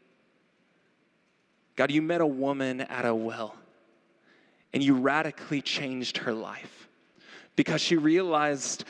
God, 1.76 1.92
you 1.92 2.02
met 2.02 2.22
a 2.22 2.28
woman 2.28 2.82
at 2.82 3.06
a 3.06 3.16
well 3.16 3.56
and 4.74 4.84
you 4.84 4.96
radically 4.96 5.62
changed 5.62 6.18
her 6.18 6.34
life 6.34 6.88
because 7.56 7.82
she 7.82 7.98
realized 7.98 8.86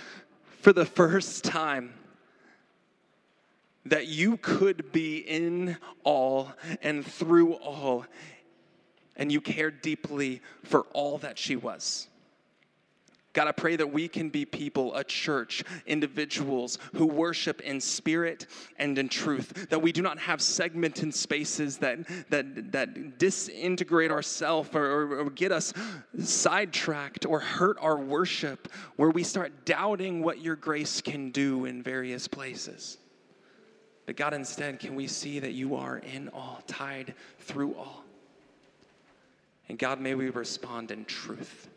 for 0.62 0.74
the 0.74 0.86
first 0.86 1.44
time 1.44 1.94
that 3.86 4.08
you 4.08 4.38
could 4.38 4.92
be 4.92 5.18
in 5.18 5.78
all 6.04 6.52
and 6.82 7.06
through 7.06 7.54
all, 7.54 8.06
and 9.16 9.32
you 9.32 9.42
cared 9.42 9.82
deeply 9.82 10.42
for 10.64 10.82
all 10.94 11.18
that 11.20 11.38
she 11.38 11.56
was. 11.56 12.08
God, 13.34 13.48
I 13.48 13.54
pray 13.54 13.78
that 13.78 13.94
we 13.94 14.10
can 14.10 14.30
be 14.30 14.44
people, 14.44 14.94
a 14.94 15.06
church, 15.06 15.64
individuals 15.86 16.78
who 16.94 17.06
worship 17.06 17.62
in 17.62 17.80
spirit 17.80 18.48
and 18.78 18.98
in 18.98 19.08
truth. 19.08 19.70
That 19.70 19.82
we 19.82 19.94
do 19.94 20.02
not 20.02 20.20
have 20.20 20.42
segmented 20.42 21.14
spaces 21.14 21.78
that, 21.78 22.00
that, 22.30 22.74
that 22.74 23.18
disintegrate 23.18 24.12
ourselves 24.12 24.70
or, 24.74 24.86
or, 24.86 25.20
or 25.20 25.30
get 25.30 25.54
us 25.54 25.74
sidetracked 26.20 27.26
or 27.26 27.40
hurt 27.40 27.78
our 27.80 27.98
worship, 27.98 28.68
where 28.98 29.12
we 29.12 29.24
start 29.24 29.66
doubting 29.66 30.22
what 30.22 30.42
your 30.42 30.58
grace 30.58 31.00
can 31.00 31.32
do 31.32 31.64
in 31.64 31.82
various 31.82 32.28
places. 32.28 32.98
But 34.12 34.18
God, 34.18 34.34
instead, 34.34 34.78
can 34.78 34.96
we 34.96 35.08
see 35.08 35.40
that 35.40 35.54
you 35.54 35.74
are 35.78 36.00
in 36.00 36.28
all, 36.34 36.62
tied 36.68 37.14
through 37.40 37.76
all? 37.76 38.04
And 39.70 39.80
God, 39.80 40.02
may 40.02 40.16
we 40.16 40.30
respond 40.30 40.92
in 40.92 41.06
truth 41.06 41.70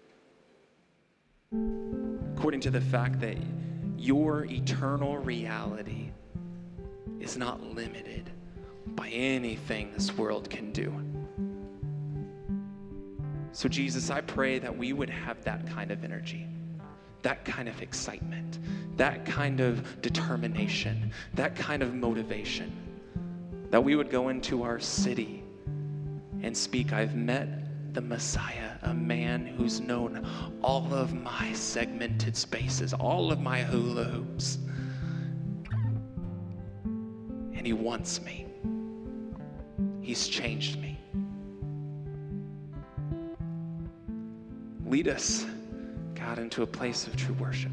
according 2.34 2.60
to 2.62 2.72
the 2.72 2.80
fact 2.80 3.20
that 3.20 3.36
your 3.96 4.46
eternal 4.46 5.18
reality 5.18 6.08
is 7.20 7.36
not 7.36 7.62
limited 7.62 8.28
by 8.96 9.10
anything 9.10 9.92
this 9.92 10.12
world 10.16 10.50
can 10.50 10.72
do. 10.72 10.92
So, 13.52 13.68
Jesus, 13.68 14.10
I 14.10 14.22
pray 14.22 14.58
that 14.58 14.76
we 14.76 14.92
would 14.92 15.08
have 15.08 15.44
that 15.44 15.68
kind 15.68 15.92
of 15.92 16.02
energy, 16.02 16.48
that 17.24 17.44
kind 17.46 17.68
of 17.70 17.80
excitement, 17.80 18.58
that 18.96 19.24
kind 19.24 19.60
of 19.60 20.00
determination, 20.02 21.10
that 21.32 21.56
kind 21.56 21.82
of 21.82 21.94
motivation, 21.94 22.70
that 23.70 23.82
we 23.82 23.96
would 23.96 24.10
go 24.10 24.28
into 24.28 24.62
our 24.62 24.78
city 24.78 25.42
and 26.42 26.54
speak, 26.54 26.92
I've 26.92 27.16
met 27.16 27.94
the 27.94 28.02
Messiah, 28.02 28.72
a 28.82 28.92
man 28.92 29.46
who's 29.46 29.80
known 29.80 30.28
all 30.62 30.92
of 30.92 31.14
my 31.14 31.50
segmented 31.54 32.36
spaces, 32.36 32.92
all 32.92 33.32
of 33.32 33.40
my 33.40 33.62
hula 33.62 34.04
hoops. 34.04 34.58
And 36.84 37.66
he 37.66 37.72
wants 37.72 38.20
me. 38.20 38.46
He's 40.02 40.28
changed 40.28 40.78
me. 40.78 41.00
Lead 44.84 45.08
us, 45.08 45.46
God, 46.24 46.38
into 46.38 46.62
a 46.62 46.66
place 46.66 47.06
of 47.06 47.14
true 47.16 47.34
worship. 47.34 47.70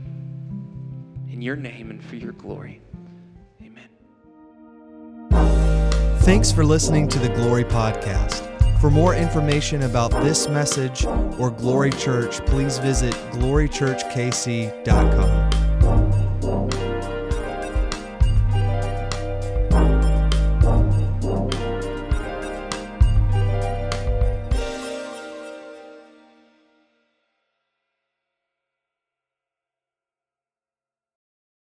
In 1.30 1.42
your 1.42 1.56
name 1.56 1.90
and 1.90 2.04
for 2.04 2.18
your 2.18 2.34
glory. 2.34 2.82
Amen. 3.62 3.88
Thanks 6.20 6.52
for 6.52 6.66
listening 6.66 7.08
to 7.10 7.20
the 7.20 7.30
Glory 7.30 7.64
Podcast. 7.64 8.50
For 8.82 8.90
more 8.90 9.16
information 9.16 9.84
about 9.84 10.12
this 10.24 10.50
message 10.50 11.06
or 11.40 11.52
Glory 11.52 11.92
Church, 11.92 12.46
please 12.46 12.78
visit 12.80 13.14
glorychurchkc.com. 13.32 15.51